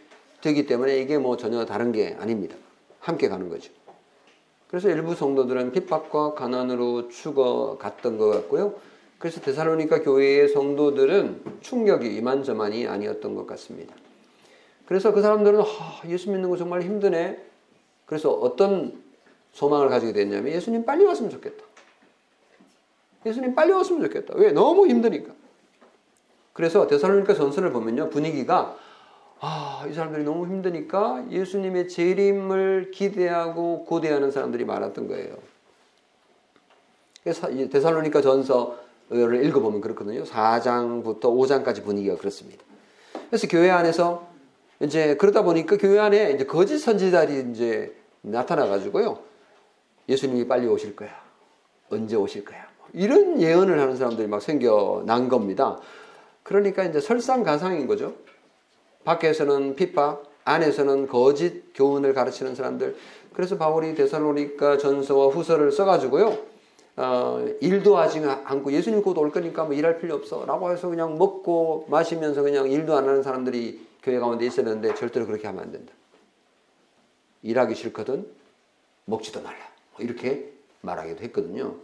되기 0.41 0.67
때문에 0.67 0.99
이게 0.99 1.19
뭐 1.19 1.37
전혀 1.37 1.65
다른 1.65 1.93
게 1.93 2.17
아닙니다. 2.21 2.57
함께 3.01 3.29
가는 3.29 3.49
거죠. 3.49 3.73
그래서 4.69 4.89
일부 4.91 5.15
성도들은 5.15 5.73
핍박과 5.73 6.35
가난으로 6.35 7.09
죽어갔던 7.09 8.19
것 8.19 8.31
같고요. 8.31 8.75
그래서 9.19 9.41
데살로니가 9.41 10.03
교회의 10.03 10.49
성도들은 10.49 11.59
충격이 11.61 12.15
이만저만이 12.17 12.87
아니었던 12.87 13.35
것 13.35 13.47
같습니다. 13.47 13.95
그래서 14.93 15.11
그 15.11 15.23
사람들은 15.23 15.59
아, 15.59 16.03
예수 16.07 16.31
믿는 16.31 16.51
거 16.51 16.57
정말 16.59 16.83
힘드네. 16.83 17.43
그래서 18.05 18.31
어떤 18.31 19.03
소망을 19.55 19.89
가지게 19.89 20.13
됐냐면 20.13 20.53
예수님 20.53 20.85
빨리 20.85 21.03
왔으면 21.03 21.31
좋겠다. 21.31 21.65
예수님 23.25 23.55
빨리 23.55 23.73
왔으면 23.73 24.03
좋겠다. 24.03 24.35
왜? 24.37 24.53
너무 24.53 24.87
힘드니까. 24.87 25.33
그래서 26.53 26.87
데살로니가 26.87 27.33
전설을 27.33 27.73
보면요. 27.73 28.11
분위기가 28.11 28.77
아, 29.41 29.87
이 29.89 29.95
사람들이 29.95 30.25
너무 30.25 30.45
힘드니까 30.45 31.25
예수님의 31.31 31.89
재림을 31.89 32.91
기대하고 32.91 33.87
고대하는 33.87 34.31
사람들이 34.31 34.67
많았던 34.67 35.09
거예요. 35.09 35.39
데살로니카 37.25 38.21
전서를 38.21 39.43
읽어보면 39.47 39.81
그렇거든요. 39.81 40.25
4장부터 40.25 41.23
5장까지 41.23 41.83
분위기가 41.83 42.19
그렇습니다. 42.19 42.63
그래서 43.31 43.47
교회 43.49 43.71
안에서 43.71 44.32
이제 44.83 45.15
그러다 45.17 45.43
보니까 45.43 45.77
교회 45.77 45.99
안에 46.01 46.33
이제 46.33 46.45
거짓 46.45 46.79
선지자들이 46.79 47.51
이제 47.53 47.95
나타나 48.21 48.67
가지고요. 48.67 49.19
예수님이 50.09 50.49
빨리 50.49 50.67
오실 50.67 50.97
거야. 50.97 51.11
언제 51.91 52.17
오실 52.17 52.45
거야. 52.45 52.67
이런 52.93 53.41
예언을 53.41 53.79
하는 53.79 53.97
사람들이 53.97 54.27
막 54.27 54.43
생겨난 54.43 55.29
겁니다. 55.29 55.79
그러니까 56.43 56.83
이제 56.83 57.01
설상가상인 57.01 57.87
거죠. 57.87 58.15
밖에서는 59.05 59.77
핍박, 59.77 60.25
안에서는 60.45 61.07
거짓 61.07 61.73
교훈을 61.75 62.13
가르치는 62.13 62.57
사람들. 62.57 62.97
그래서 63.33 63.57
바울이 63.57 63.95
데살로니가 63.95 64.79
전서와 64.79 65.29
후서를 65.29 65.71
써가지고요. 65.71 66.39
어, 66.97 67.47
일도 67.61 67.97
하지 67.97 68.21
않고 68.45 68.73
예수님 68.73 69.03
곧 69.03 69.17
올 69.17 69.31
거니까 69.31 69.65
뭐 69.65 69.75
일할 69.75 69.99
필요 69.99 70.17
없어. 70.17 70.45
라고 70.45 70.71
해서 70.73 70.89
그냥 70.89 71.17
먹고 71.17 71.87
마시면서 71.89 72.43
그냥 72.43 72.71
일도 72.71 72.95
안 72.97 73.09
하는 73.09 73.23
사람들이 73.23 73.92
교회 74.03 74.19
가운데 74.19 74.47
있었는데 74.47 74.95
절대로 74.95 75.27
그렇게 75.27 75.47
하면 75.47 75.63
안 75.63 75.73
된다. 75.73 75.93
일하기 77.43 77.75
싫거든 77.75 78.27
먹지도 79.05 79.43
말라. 79.43 79.59
뭐 79.93 80.05
이렇게 80.05 80.53
말하기도 80.81 81.23
했거든요. 81.25 81.77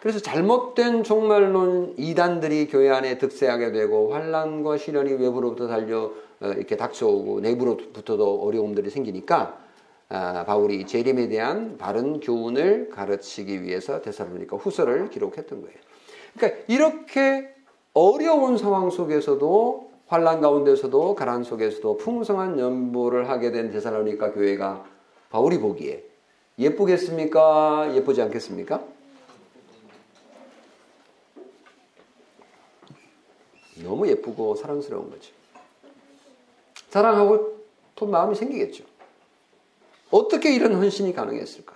그래서 0.00 0.18
잘못된 0.18 1.02
종말론 1.02 1.94
이단들이 1.96 2.68
교회 2.68 2.90
안에 2.90 3.18
득세하게 3.18 3.72
되고 3.72 4.12
환란과 4.12 4.76
시련이 4.76 5.12
외부로부터 5.14 5.66
달려 5.66 6.12
어, 6.40 6.48
이렇게 6.48 6.76
닥쳐오고 6.76 7.40
내부로부터도 7.40 8.42
어려움들이 8.42 8.90
생기니까 8.90 9.64
아, 10.10 10.44
바울이 10.44 10.86
재림에 10.86 11.28
대한 11.28 11.78
바른 11.78 12.20
교훈을 12.20 12.90
가르치기 12.90 13.62
위해서 13.62 14.02
데살로니가 14.02 14.56
후서를 14.58 15.08
기록했던 15.08 15.62
거예요. 15.62 15.76
그러니까 16.36 16.62
이렇게 16.68 17.54
어려운 17.94 18.58
상황 18.58 18.90
속에서도 18.90 19.83
환란 20.06 20.40
가운데서도 20.40 21.14
가난 21.14 21.44
속에서도 21.44 21.96
풍성한 21.96 22.58
연보를 22.58 23.28
하게 23.28 23.50
된 23.50 23.70
데살로니가 23.70 24.32
교회가 24.32 24.84
바울이 25.30 25.58
보기에 25.58 26.04
예쁘겠습니까? 26.58 27.94
예쁘지 27.94 28.22
않겠습니까? 28.22 28.84
너무 33.82 34.06
예쁘고 34.08 34.54
사랑스러운 34.54 35.10
거죠. 35.10 35.32
사랑하고 36.90 37.58
또 37.96 38.06
마음이 38.06 38.36
생기겠죠. 38.36 38.84
어떻게 40.10 40.54
이런 40.54 40.74
헌신이 40.74 41.12
가능했을까? 41.12 41.74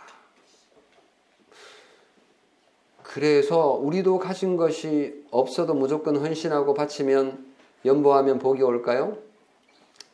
그래서 3.02 3.70
우리도 3.72 4.18
가진 4.18 4.56
것이 4.56 5.24
없어도 5.30 5.74
무조건 5.74 6.16
헌신하고 6.16 6.74
바치면 6.74 7.47
연보하면 7.84 8.38
복이 8.38 8.62
올까요? 8.62 9.18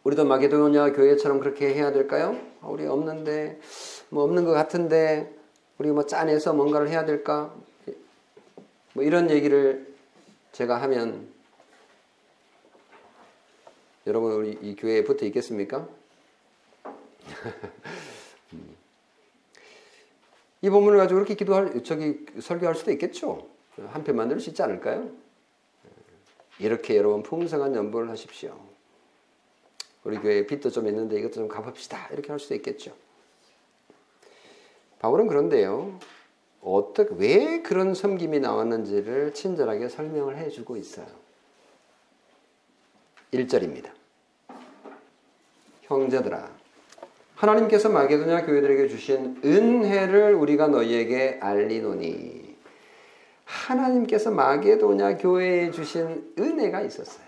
우리도 0.05 0.25
마게도냐 0.27 0.93
교회처럼 0.93 1.41
그렇게 1.41 1.75
해야 1.75 1.93
될까요? 1.93 2.39
아, 2.61 2.69
우리 2.69 2.87
없는데 2.87 3.59
뭐 4.11 4.23
없는 4.25 4.45
것 4.45 4.53
같은데 4.53 5.35
우리 5.79 5.91
뭐 5.91 6.05
짜내서 6.05 6.53
뭔가를 6.53 6.89
해야 6.89 7.05
될까? 7.05 7.55
뭐 8.93 9.03
이런 9.03 9.31
얘기를 9.31 9.95
제가 10.53 10.81
하면 10.83 11.27
여러분 14.07 14.33
우리 14.33 14.59
이 14.61 14.77
교회에 14.77 15.03
붙어 15.03 15.25
있겠습니까? 15.27 15.89
이 20.61 20.71
본문을 20.71 20.99
가지고 20.99 21.17
그렇게 21.17 21.35
기도할 21.35 21.83
저기 21.83 22.25
설교할 22.41 22.75
수도 22.75 22.91
있겠죠. 22.93 23.49
한편 23.89 24.17
만들 24.17 24.39
수 24.41 24.51
있지 24.51 24.63
않을까요? 24.63 25.11
이렇게 26.59 26.97
여러분 26.97 27.23
풍성한 27.23 27.75
연보를 27.75 28.11
하십시오. 28.11 28.59
우리 30.05 30.19
교회에 30.19 30.47
빚도 30.47 30.71
좀 30.71 30.87
있는데 30.87 31.19
이것도 31.19 31.35
좀 31.35 31.49
갚읍시다. 31.49 32.09
이렇게 32.13 32.31
할 32.31 32.39
수도 32.39 32.55
있겠죠. 32.55 32.95
바울은 34.99 35.27
그런데요. 35.27 35.99
어떻게 36.63 37.15
왜 37.17 37.63
그런 37.63 37.95
섬김이 37.95 38.41
나왔는지를 38.41 39.35
친절하게 39.35 39.89
설명을 39.89 40.39
해주고 40.39 40.77
있어요. 40.77 41.07
1절입니다. 43.33 43.91
형제들아 45.83 46.51
하나님께서 47.35 47.89
마게도냐 47.91 48.47
교회들에게 48.47 48.89
주신 48.89 49.41
은혜를 49.45 50.35
우리가 50.35 50.69
너희에게 50.69 51.39
알리노니 51.43 52.44
하나님께서 53.55 54.31
마게도냐 54.31 55.17
교회에 55.17 55.71
주신 55.71 56.35
은혜가 56.39 56.81
있었어요. 56.83 57.25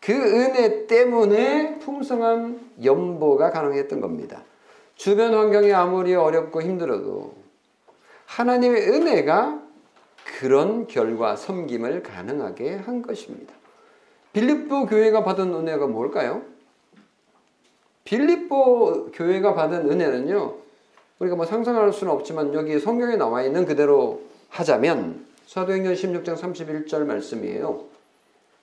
그 0.00 0.12
은혜 0.12 0.86
때문에 0.86 1.78
풍성한 1.78 2.72
연보가 2.84 3.50
가능했던 3.50 4.00
겁니다. 4.00 4.42
주변 4.94 5.34
환경이 5.34 5.72
아무리 5.72 6.14
어렵고 6.14 6.62
힘들어도 6.62 7.34
하나님의 8.26 8.88
은혜가 8.88 9.62
그런 10.38 10.86
결과 10.86 11.36
섬김을 11.36 12.02
가능하게 12.02 12.76
한 12.76 13.02
것입니다. 13.02 13.54
빌립보 14.32 14.86
교회가 14.86 15.24
받은 15.24 15.52
은혜가 15.54 15.86
뭘까요? 15.86 16.42
빌립보 18.04 19.10
교회가 19.12 19.54
받은 19.54 19.90
은혜는요. 19.90 20.54
우리가 21.18 21.36
뭐 21.36 21.44
상상할 21.44 21.92
수는 21.92 22.12
없지만 22.12 22.54
여기 22.54 22.78
성경에 22.78 23.16
나와 23.16 23.42
있는 23.42 23.66
그대로 23.66 24.22
하자면 24.50 25.26
사도행전 25.46 25.94
16장 25.94 26.36
31절 26.36 27.04
말씀이에요. 27.04 27.86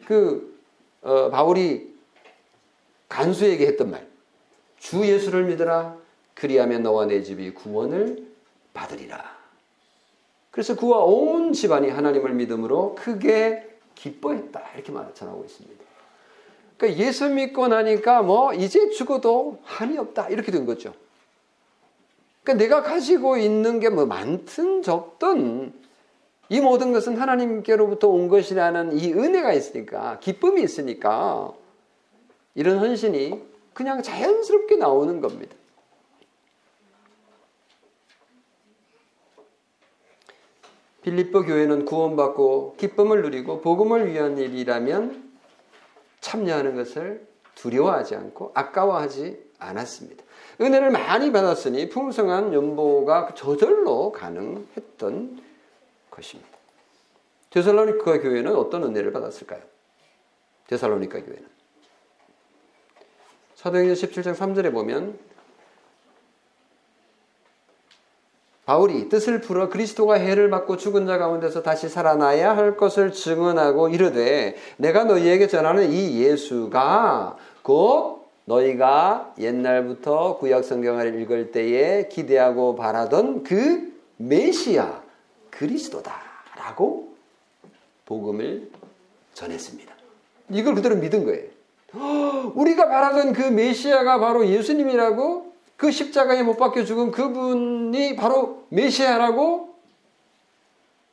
그 0.06 0.58
어, 1.02 1.30
바울이 1.30 1.94
간수에게 3.10 3.66
했던 3.68 3.92
말. 3.92 4.08
주 4.80 5.06
예수를 5.06 5.46
믿으라. 5.46 5.98
그리하면 6.34 6.84
너와 6.84 7.06
내 7.06 7.24
집이 7.24 7.54
구원을 7.54 8.28
받으리라. 8.74 9.38
그래서 10.52 10.76
그와 10.76 11.00
온 11.00 11.54
집안이 11.54 11.90
하나님을 11.90 12.34
믿음으로 12.34 12.96
크게 12.96 13.68
기뻐했다. 13.96 14.62
이렇게 14.76 14.92
말 14.92 15.14
전하고 15.14 15.44
있습니다. 15.46 15.84
그러니까 16.78 17.04
예수 17.04 17.30
믿고 17.30 17.68
나니까 17.68 18.22
뭐 18.22 18.54
이제 18.54 18.90
죽어도 18.90 19.60
한이 19.64 19.98
없다 19.98 20.30
이렇게 20.30 20.52
된 20.52 20.66
거죠. 20.66 20.94
그러니까 22.48 22.54
내가 22.54 22.82
가지고 22.82 23.36
있는 23.36 23.82
게 23.82 23.90
뭐 23.90 24.06
많든 24.06 24.82
적든 24.82 25.74
이 26.50 26.62
모든 26.62 26.94
것은 26.94 27.18
하나님께로부터 27.18 28.08
온 28.08 28.30
것이라는 28.30 28.98
이 28.98 29.12
은혜가 29.12 29.52
있으니까 29.52 30.20
기쁨이 30.20 30.62
있으니까 30.62 31.52
이런 32.56 32.80
헌신이 32.80 33.44
그냥 33.74 34.02
자연스럽게 34.02 34.78
나오는 34.78 35.20
겁니다. 35.20 35.56
빌립보 41.02 41.44
교회는 41.44 41.84
구원받고 41.86 42.76
기쁨을 42.78 43.24
누리고 43.24 43.62
복음을 43.62 44.12
위한 44.12 44.38
일이라면 44.38 45.32
참여하는 46.22 46.76
것을 46.76 47.28
두려워하지 47.56 48.16
않고 48.16 48.52
아까워하지 48.54 49.52
않았습니다. 49.60 50.27
은혜를 50.60 50.92
많이 50.92 51.32
받았으니 51.32 51.90
풍성한 51.90 52.54
연보가 52.54 53.34
저절로 53.36 54.12
가능했던 54.12 55.42
것입니다. 56.10 56.58
데살로니카 57.52 58.20
교회는 58.20 58.56
어떤 58.56 58.84
은혜를 58.84 59.12
받았을까요? 59.12 59.62
데살로니카 60.68 61.20
교회는 61.20 61.48
사도행전 63.56 63.96
17장 63.96 64.36
3절에 64.36 64.72
보면 64.72 65.18
바울이 68.66 69.08
뜻을 69.08 69.40
풀어 69.40 69.70
그리스도가 69.70 70.16
해를 70.16 70.50
받고 70.50 70.76
죽은 70.76 71.08
자 71.08 71.18
가운데서 71.18 71.64
다시 71.64 71.88
살아나야 71.88 72.58
할 72.58 72.76
것을 72.76 73.14
증언하고 73.14 73.88
이르되 73.88 74.58
내가 74.76 75.06
너희에게 75.06 75.48
전하는 75.48 75.90
이 75.90 76.22
예수가 76.22 77.38
곧 77.62 78.17
너희가 78.48 79.34
옛날부터 79.38 80.38
구약 80.38 80.64
성경을 80.64 81.22
읽을 81.22 81.52
때에 81.52 82.08
기대하고 82.08 82.76
바라던 82.76 83.44
그 83.44 83.94
메시아 84.18 85.04
그리스도다라고 85.52 87.14
복음을 88.06 88.72
전했습니다. 89.34 89.94
이걸 90.50 90.76
그대로 90.76 90.96
믿은 90.96 91.26
거예요. 91.26 91.50
우리가 92.56 92.88
바라던 92.88 93.34
그 93.34 93.42
메시아가 93.42 94.20
바로 94.20 94.48
예수님이라고 94.48 95.54
그 95.76 95.92
십자가에 95.92 96.42
못 96.44 96.56
박혀 96.56 96.86
죽은 96.86 97.12
그분이 97.12 98.16
바로 98.16 98.66
메시아라고 98.70 99.76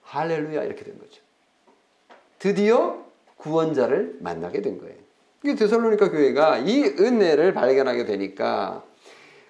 할렐루야 0.03 0.63
이렇게 0.63 0.85
된 0.85 0.99
거죠. 0.99 1.21
드디어 2.39 3.05
구원자를 3.37 4.19
만나게 4.21 4.63
된 4.63 4.79
거예요. 4.79 5.04
이 5.45 5.55
데살로니가 5.55 6.11
교회가 6.11 6.59
이 6.59 6.85
은혜를 6.85 7.53
발견하게 7.53 8.07
되니까 8.07 8.83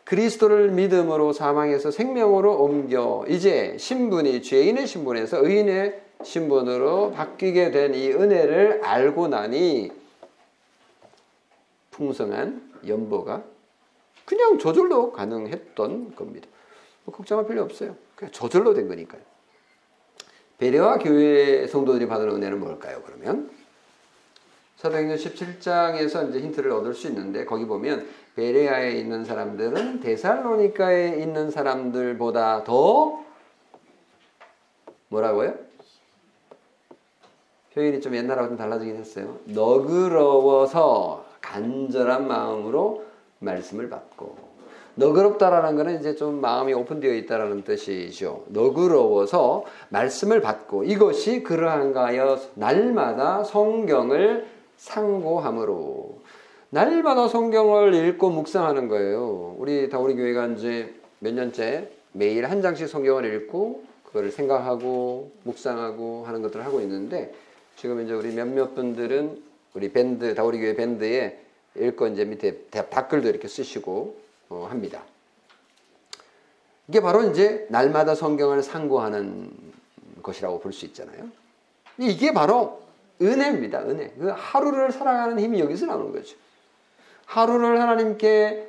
그리스도를 0.04 0.70
믿음으로 0.72 1.32
사망해서 1.32 1.90
생명으로 1.92 2.62
옮겨 2.62 3.24
이제 3.28 3.76
신분이 3.78 4.42
죄인의 4.42 4.86
신분에서 4.86 5.44
의인의 5.46 6.02
신분으로 6.22 7.12
바뀌게 7.12 7.70
된 7.70 7.94
이 7.94 8.10
은혜를 8.10 8.80
알고 8.84 9.28
나니 9.28 9.92
풍성한 11.92 12.72
연보가 12.88 13.44
그냥 14.24 14.58
저절로 14.58 15.12
가능했던 15.12 16.16
겁니다. 16.16 16.48
뭐 17.04 17.14
걱정할 17.14 17.46
필요 17.46 17.62
없어요. 17.62 17.94
그냥 18.16 18.32
저절로 18.32 18.74
된 18.74 18.88
거니까요. 18.88 19.20
배려와 20.58 20.98
교회 20.98 21.66
성도들이 21.68 22.08
받은 22.08 22.28
은혜는 22.30 22.58
뭘까요? 22.58 23.00
그러면 23.06 23.50
사도행전 24.84 25.16
17장에서 25.16 26.28
이제 26.28 26.40
힌트를 26.40 26.70
얻을 26.70 26.92
수 26.92 27.08
있는데 27.08 27.46
거기 27.46 27.64
보면 27.64 28.06
베레아에 28.36 28.90
있는 28.92 29.24
사람들은 29.24 30.00
데살로니카에 30.00 31.22
있는 31.22 31.50
사람들보다 31.50 32.64
더 32.64 33.24
뭐라고요? 35.08 35.54
표현이 37.72 38.02
좀 38.02 38.14
옛날하고 38.14 38.48
좀 38.48 38.56
달라지긴 38.58 38.96
했어요. 38.96 39.38
너그러워서 39.46 41.24
간절한 41.40 42.28
마음으로 42.28 43.04
말씀을 43.38 43.88
받고 43.88 44.36
너그럽다라는 44.96 45.76
것은 45.76 45.98
이제 45.98 46.14
좀 46.14 46.42
마음이 46.42 46.74
오픈되어 46.74 47.14
있다라는 47.14 47.64
뜻이죠. 47.64 48.44
너그러워서 48.48 49.64
말씀을 49.88 50.42
받고 50.42 50.84
이것이 50.84 51.42
그러한가여 51.42 52.38
날마다 52.54 53.42
성경을 53.44 54.53
상고함으로 54.76 56.18
날마다 56.70 57.28
성경을 57.28 57.94
읽고 57.94 58.30
묵상하는 58.30 58.88
거예요. 58.88 59.54
우리 59.58 59.88
다우리 59.88 60.14
교회가 60.14 60.48
이제 60.48 60.94
몇 61.20 61.32
년째 61.32 61.90
매일 62.12 62.50
한 62.50 62.62
장씩 62.62 62.88
성경을 62.88 63.24
읽고 63.32 63.84
그거를 64.04 64.30
생각하고 64.30 65.32
묵상하고 65.44 66.24
하는 66.26 66.42
것들을 66.42 66.64
하고 66.64 66.80
있는데 66.80 67.34
지금 67.76 68.04
이제 68.04 68.12
우리 68.12 68.32
몇몇 68.34 68.74
분들은 68.74 69.42
우리 69.74 69.92
밴드 69.92 70.34
다우리 70.34 70.58
교회 70.58 70.74
밴드에 70.74 71.40
읽고 71.76 72.06
이제 72.08 72.24
밑에 72.24 72.66
댓글도 72.70 73.28
이렇게 73.28 73.48
쓰시고 73.48 74.16
어, 74.50 74.66
합니다. 74.70 75.02
이게 76.86 77.00
바로 77.00 77.30
이제 77.30 77.66
날마다 77.70 78.14
성경을 78.14 78.62
상고하는 78.62 79.50
것이라고 80.22 80.60
볼 80.60 80.72
수 80.72 80.84
있잖아요. 80.86 81.28
이게 81.98 82.32
바로 82.32 82.83
은혜입니다. 83.20 83.80
은혜. 83.82 84.08
그 84.18 84.32
하루를 84.34 84.92
살아가는 84.92 85.38
힘이 85.38 85.60
여기서 85.60 85.86
나오는 85.86 86.12
거죠. 86.12 86.36
하루를 87.26 87.80
하나님께 87.80 88.68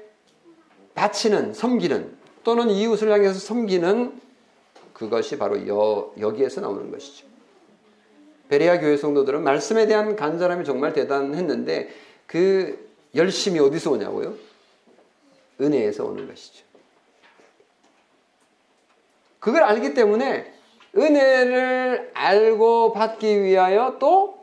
바치는, 0.93 1.53
섬기는, 1.53 2.15
또는 2.43 2.69
이웃을 2.69 3.11
향해서 3.11 3.39
섬기는 3.39 4.21
그것이 4.93 5.37
바로 5.37 5.67
여, 5.67 6.13
여기에서 6.19 6.61
나오는 6.61 6.89
것이죠. 6.91 7.25
베레아 8.47 8.79
교회 8.79 8.95
성도들은 8.95 9.43
말씀에 9.43 9.87
대한 9.87 10.15
간절함이 10.15 10.63
정말 10.63 10.93
대단했는데 10.93 11.89
그 12.27 12.87
열심이 13.15 13.59
어디서 13.59 13.91
오냐고요? 13.91 14.35
은혜에서 15.59 16.05
오는 16.05 16.27
것이죠. 16.27 16.63
그걸 19.39 19.63
알기 19.63 19.93
때문에 19.93 20.53
은혜를 20.95 22.11
알고 22.13 22.93
받기 22.93 23.43
위하여 23.43 23.97
또 23.99 24.34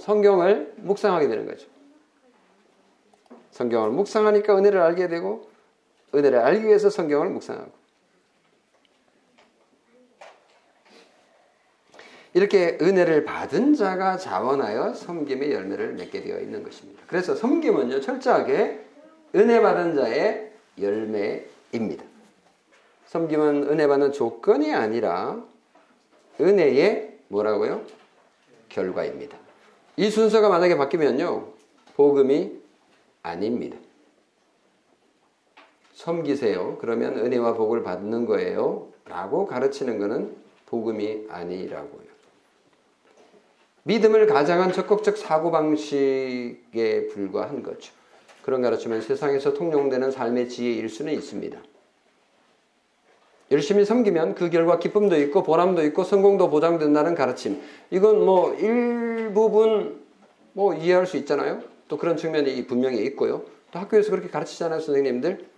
성경을 0.00 0.74
묵상하게 0.76 1.28
되는 1.28 1.46
거죠. 1.46 1.68
성경을 3.52 3.90
묵상하니까 3.90 4.56
은혜를 4.56 4.80
알게 4.80 5.08
되고 5.08 5.48
은혜를 6.14 6.38
알기 6.38 6.66
위해서 6.66 6.90
성경을 6.90 7.28
묵상하고 7.28 7.80
이렇게 12.32 12.78
은혜를 12.80 13.24
받은 13.24 13.74
자가 13.74 14.16
자원하여 14.16 14.94
섬김의 14.94 15.52
열매를 15.52 15.94
맺게 15.94 16.22
되어 16.22 16.38
있는 16.38 16.62
것입니다. 16.62 17.02
그래서 17.06 17.34
섬김은요 17.34 18.00
철저하게 18.00 18.84
은혜 19.34 19.60
받은 19.60 19.96
자의 19.96 20.52
열매입니다. 20.80 22.04
섬김은 23.06 23.68
은혜 23.68 23.88
받는 23.88 24.12
조건이 24.12 24.72
아니라 24.72 25.42
은혜의 26.40 27.18
뭐라고요? 27.28 27.84
결과입니다. 28.68 29.36
이 29.96 30.10
순서가 30.10 30.48
만약에 30.48 30.76
바뀌면요 30.76 31.48
복음이 31.94 32.52
아닙니다. 33.22 33.76
섬기세요. 35.94 36.78
그러면 36.80 37.18
은혜와 37.18 37.54
복을 37.54 37.82
받는 37.82 38.24
거예요. 38.24 38.88
라고 39.04 39.46
가르치는 39.46 39.98
것은 39.98 40.34
복음이 40.66 41.26
아니라고요. 41.28 42.10
믿음을 43.82 44.26
가장한 44.26 44.72
적극적 44.72 45.16
사고방식에 45.18 47.08
불과한 47.08 47.62
거죠. 47.62 47.92
그런 48.42 48.62
가르침은 48.62 49.02
세상에서 49.02 49.52
통용되는 49.54 50.10
삶의 50.10 50.48
지혜일 50.48 50.88
수는 50.88 51.12
있습니다. 51.12 51.58
열심히 53.50 53.84
섬기면 53.84 54.36
그 54.36 54.48
결과 54.48 54.78
기쁨도 54.78 55.16
있고 55.22 55.42
보람도 55.42 55.84
있고 55.86 56.04
성공도 56.04 56.50
보장된다는 56.50 57.14
가르침. 57.14 57.60
이건 57.90 58.24
뭐 58.24 58.54
일부분 58.54 60.00
뭐 60.52 60.74
이해할 60.74 61.06
수 61.06 61.16
있잖아요. 61.16 61.62
또 61.88 61.98
그런 61.98 62.16
측면이 62.16 62.66
분명히 62.66 63.02
있고요. 63.06 63.42
또 63.72 63.78
학교에서 63.80 64.10
그렇게 64.10 64.28
가르치잖아요, 64.28 64.80
선생님들. 64.80 65.48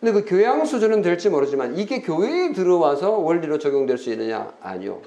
근데 0.00 0.12
그 0.12 0.24
교양 0.24 0.64
수준은 0.64 1.02
될지 1.02 1.28
모르지만 1.30 1.78
이게 1.78 2.00
교회에 2.00 2.52
들어와서 2.52 3.10
원리로 3.12 3.58
적용될 3.58 3.98
수 3.98 4.10
있느냐? 4.10 4.52
아니요. 4.60 5.02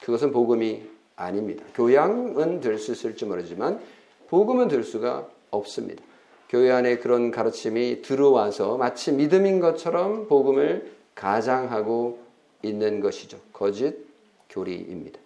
그것은 0.00 0.32
복음이 0.32 0.82
아닙니다. 1.16 1.64
교양은 1.74 2.60
될 2.60 2.78
수 2.78 2.92
있을지 2.92 3.24
모르지만 3.24 3.80
복음은 4.28 4.68
될 4.68 4.82
수가 4.82 5.28
없습니다. 5.50 6.02
교회 6.50 6.72
안에 6.72 6.98
그런 6.98 7.30
가르침이 7.30 8.02
들어와서 8.02 8.76
마치 8.76 9.12
믿음인 9.12 9.60
것처럼 9.60 10.26
복음을 10.26 10.92
가장하고 11.14 12.18
있는 12.64 12.98
것이죠. 12.98 13.38
거짓 13.52 13.96
교리입니다. 14.48 15.20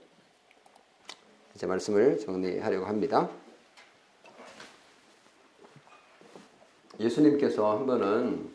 이제 1.54 1.66
말씀을 1.66 2.18
정리하려고 2.18 2.84
합니다. 2.84 3.30
예수님께서 7.00 7.74
한 7.74 7.86
번은 7.86 8.50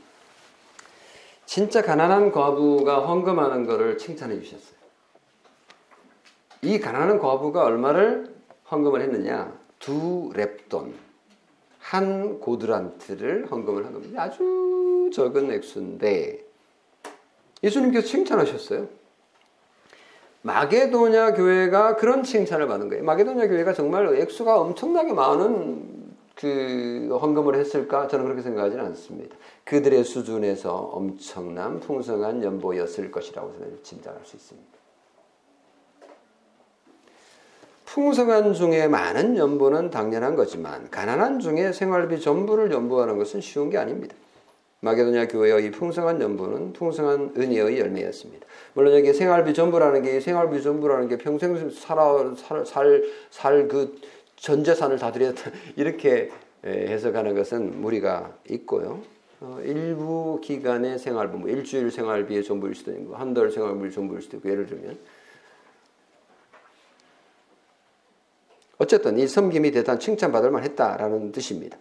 진짜 1.47 1.81
가난한 1.81 2.31
과부가 2.31 3.07
헌금하는 3.07 3.65
것을 3.65 3.97
칭찬해 3.97 4.39
주셨어요. 4.41 4.77
이 6.61 6.79
가난한 6.79 7.17
과부가 7.17 7.63
얼마를 7.63 8.35
헌금을 8.69 9.01
했느냐? 9.01 9.59
두 9.79 10.31
랩돈, 10.35 11.08
한 11.89 12.39
고드란트를 12.39 13.47
헌금을 13.49 13.83
한 13.83 13.93
겁니다. 13.93 14.21
아주 14.21 15.09
적은 15.11 15.51
액수인데 15.51 16.45
예수님께서 17.63 18.05
칭찬하셨어요. 18.05 18.87
마게도냐 20.43 21.33
교회가 21.33 21.95
그런 21.95 22.21
칭찬을 22.21 22.67
받은 22.67 22.89
거예요. 22.89 23.03
마게도냐 23.03 23.47
교회가 23.47 23.73
정말 23.73 24.15
액수가 24.15 24.59
엄청나게 24.59 25.13
많은 25.13 26.13
그 26.35 27.17
헌금을 27.19 27.55
했을까? 27.55 28.07
저는 28.07 28.25
그렇게 28.25 28.43
생각하지는 28.43 28.85
않습니다. 28.85 29.35
그들의 29.65 30.03
수준에서 30.03 30.75
엄청난 30.75 31.79
풍성한 31.79 32.43
연보였을 32.43 33.09
것이라고 33.09 33.51
저는 33.53 33.79
짐작할 33.81 34.21
수 34.23 34.37
있습니다. 34.37 34.78
풍성한 37.93 38.53
중에 38.53 38.87
많은 38.87 39.35
연보는 39.37 39.89
당연한 39.89 40.35
거지만 40.35 40.89
가난한 40.91 41.39
중에 41.39 41.71
생활비 41.71 42.19
전부를 42.19 42.71
연보하는 42.71 43.17
것은 43.17 43.41
쉬운 43.41 43.69
게 43.69 43.77
아닙니다. 43.77 44.15
마게도냐 44.81 45.27
교회의 45.27 45.65
이 45.65 45.71
풍성한 45.71 46.21
연보는 46.21 46.73
풍성한 46.73 47.33
은혜의 47.35 47.79
열매였습니다. 47.79 48.45
물론 48.73 48.93
여기 48.95 49.11
생활비 49.13 49.53
전부라는 49.53 50.03
게 50.03 50.19
생활비 50.19 50.61
전부라는 50.61 51.09
게 51.09 51.17
평생 51.17 51.69
살아 51.71 52.33
살살 52.65 53.67
그 53.67 53.97
전 54.39 54.63
재산을 54.63 54.97
다 54.97 55.11
드렸다 55.11 55.51
이렇게 55.75 56.31
해석하는 56.63 57.35
것은 57.35 57.81
무리가 57.81 58.37
있고요. 58.49 59.01
어, 59.41 59.59
일부 59.63 60.39
기간의 60.41 60.99
생활비, 60.99 61.37
뭐 61.37 61.49
일주일 61.49 61.91
생활비의 61.91 62.43
전부일 62.43 62.75
수도 62.75 62.91
있고 62.91 63.15
한 63.15 63.33
달 63.33 63.51
생활비의 63.51 63.91
전부일 63.91 64.21
수도 64.21 64.37
있고 64.37 64.49
예를 64.49 64.65
들면 64.65 64.97
어쨌든 68.79 69.19
이 69.19 69.27
섬김이 69.27 69.71
대단 69.71 69.99
칭찬받을 69.99 70.51
만했다라는 70.51 71.31
뜻입니다. 71.31 71.77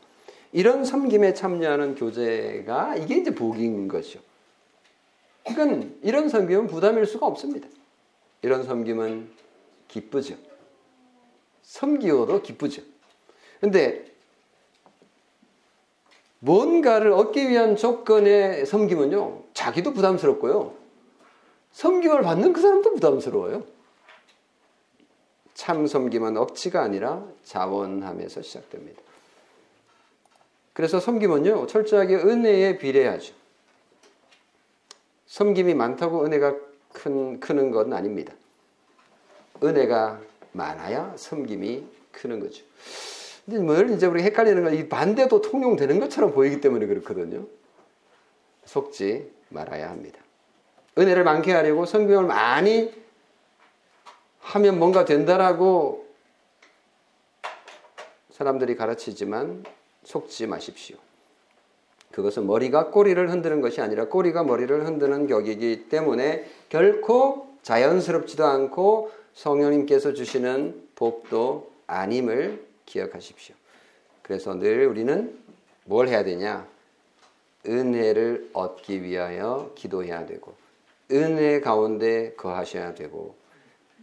이런 0.52 0.84
섬김에 0.84 1.32
참여하는 1.32 1.94
교제가 1.94 2.96
이게 2.96 3.16
이제 3.16 3.34
복인 3.34 3.88
거죠. 3.88 4.20
이건 5.48 5.98
이런 6.02 6.28
섬김은 6.28 6.66
부담일 6.66 7.06
수가 7.06 7.26
없습니다. 7.26 7.68
이런 8.42 8.64
섬김은 8.64 9.30
기쁘죠. 9.86 10.36
섬기어도 11.62 12.42
기쁘죠. 12.42 12.82
근데 13.60 14.04
뭔가를 16.40 17.12
얻기 17.12 17.48
위한 17.48 17.76
조건의 17.76 18.66
섬김은요, 18.66 19.44
자기도 19.54 19.92
부담스럽고요. 19.92 20.74
섬김을 21.72 22.22
받는 22.22 22.52
그 22.52 22.60
사람도 22.60 22.94
부담스러워요. 22.94 23.77
참 25.58 25.88
섬김은 25.88 26.36
억지가 26.36 26.80
아니라 26.80 27.26
자원함에서 27.42 28.42
시작됩니다. 28.42 29.02
그래서 30.72 31.00
섬김은요, 31.00 31.66
철저하게 31.66 32.14
은혜에 32.14 32.78
비례하죠. 32.78 33.34
섬김이 35.26 35.74
많다고 35.74 36.24
은혜가 36.24 36.54
큰, 36.92 37.40
크는 37.40 37.72
건 37.72 37.92
아닙니다. 37.92 38.32
은혜가 39.60 40.20
많아야 40.52 41.14
섬김이 41.16 41.84
크는 42.12 42.38
거죠. 42.38 42.62
근데 43.44 43.58
뭘 43.58 43.90
이제 43.90 44.06
우리 44.06 44.22
헷갈리는 44.22 44.62
건 44.62 44.74
이 44.74 44.88
반대도 44.88 45.40
통용되는 45.40 45.98
것처럼 45.98 46.32
보이기 46.34 46.60
때문에 46.60 46.86
그렇거든요. 46.86 47.44
속지 48.64 49.28
말아야 49.48 49.90
합니다. 49.90 50.20
은혜를 50.96 51.24
많게 51.24 51.52
하려고 51.52 51.84
성경을 51.84 52.28
많이 52.28 53.07
하면 54.48 54.78
뭔가 54.78 55.04
된다라고 55.04 56.06
사람들이 58.30 58.76
가르치지만 58.76 59.64
속지 60.04 60.46
마십시오. 60.46 60.96
그것은 62.12 62.46
머리가 62.46 62.90
꼬리를 62.90 63.30
흔드는 63.30 63.60
것이 63.60 63.82
아니라 63.82 64.06
꼬리가 64.06 64.44
머리를 64.44 64.86
흔드는 64.86 65.26
격이기 65.26 65.88
때문에 65.90 66.48
결코 66.70 67.48
자연스럽지도 67.62 68.46
않고 68.46 69.12
성령님께서 69.34 70.14
주시는 70.14 70.88
복도 70.94 71.70
아님을 71.86 72.64
기억하십시오. 72.86 73.54
그래서 74.22 74.54
늘 74.54 74.86
우리는 74.86 75.38
뭘 75.84 76.08
해야 76.08 76.24
되냐? 76.24 76.66
은혜를 77.66 78.50
얻기 78.54 79.02
위하여 79.02 79.72
기도해야 79.74 80.26
되고, 80.26 80.54
은혜 81.10 81.60
가운데 81.60 82.32
거하셔야 82.34 82.94
되고, 82.94 83.34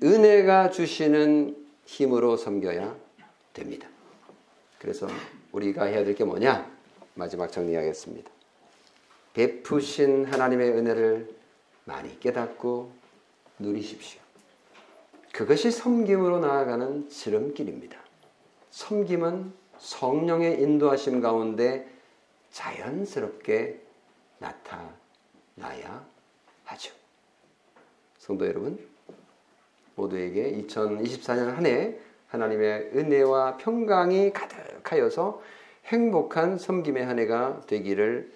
은혜가 0.04 0.72
주시는 0.72 1.66
힘으로 1.86 2.38
섬겨야 2.38 2.96
됩니다. 3.54 3.88
그래서 4.80 5.08
우리가 5.52 5.86
해야 5.86 6.04
될 6.04 6.16
게 6.16 6.24
뭐냐? 6.24 6.70
마지막 7.14 7.52
정리하겠습니다. 7.52 8.30
베푸신 9.34 10.26
하나님의 10.26 10.72
은혜를 10.72 11.36
많이 11.86 12.20
깨닫고 12.20 12.92
누리십시오. 13.60 14.20
그것이 15.32 15.72
섬김으로 15.72 16.40
나아가는 16.40 17.10
지름길입니다. 17.10 17.98
섬김은 18.72 19.54
성령의 19.78 20.62
인도하심 20.62 21.22
가운데 21.22 21.90
자연스럽게 22.52 23.82
나타나야 24.40 26.06
하죠. 26.66 26.94
성도 28.18 28.48
여러분, 28.48 28.80
모두에게 29.96 30.52
2024년 30.64 31.56
한 31.56 31.66
해 31.66 31.96
하나님의 32.36 32.92
은혜와 32.94 33.58
평강이 33.58 34.34
가득하여서 34.34 35.42
행복한 35.86 36.58
섬김의 36.58 37.06
한 37.06 37.20
해가 37.20 37.62
되기를 37.68 38.32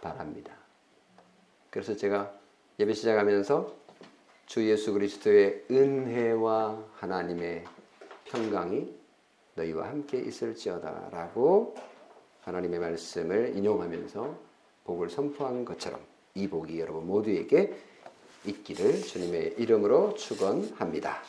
바랍니다. 0.00 0.52
그래서 1.70 1.96
제가 1.96 2.32
예배 2.78 2.92
시작하면서 2.92 3.74
주 4.46 4.68
예수 4.68 4.92
그리스도의 4.92 5.64
은혜와 5.70 6.84
하나님의 6.94 7.64
평강이 8.24 8.94
너희와 9.54 9.88
함께 9.88 10.18
있을지어다라고 10.18 11.74
하나님의 12.42 12.78
말씀을 12.78 13.56
인용하면서 13.56 14.38
복을 14.84 15.10
선포한 15.10 15.64
것처럼 15.64 16.00
이 16.34 16.48
복이 16.48 16.78
여러분 16.80 17.06
모두에게 17.06 17.76
있기를 18.48 19.02
주님의 19.02 19.54
이름으로 19.58 20.14
축원합니다. 20.14 21.22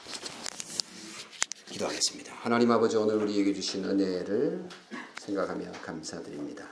기도하겠습니다. 1.68 2.34
하나님 2.36 2.72
아버지 2.72 2.98
오늘 2.98 3.16
우리에게 3.16 3.54
주신 3.54 3.86
은혜를 3.86 4.68
생각하며 5.20 5.72
감사드립니다. 5.84 6.66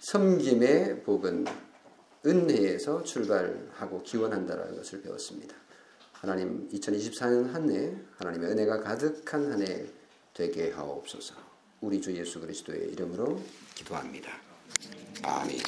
섬김의 0.00 1.02
복은 1.04 1.46
은혜에서 2.26 3.02
출발하고 3.04 4.02
기원한다라는 4.02 4.76
것을 4.76 5.02
배웠습니다. 5.02 5.54
하나님 6.12 6.68
2024년 6.70 7.52
한 7.52 7.70
해 7.70 7.94
하나님의 8.18 8.50
은혜가 8.50 8.80
가득한 8.80 9.52
한 9.52 9.62
해 9.62 9.86
되게 10.34 10.70
하옵소서. 10.72 11.34
우리 11.80 12.00
주 12.00 12.14
예수 12.16 12.40
그리스도의 12.40 12.88
이름으로 12.92 13.40
기도합니다. 13.74 14.30
아멘. 15.22 15.58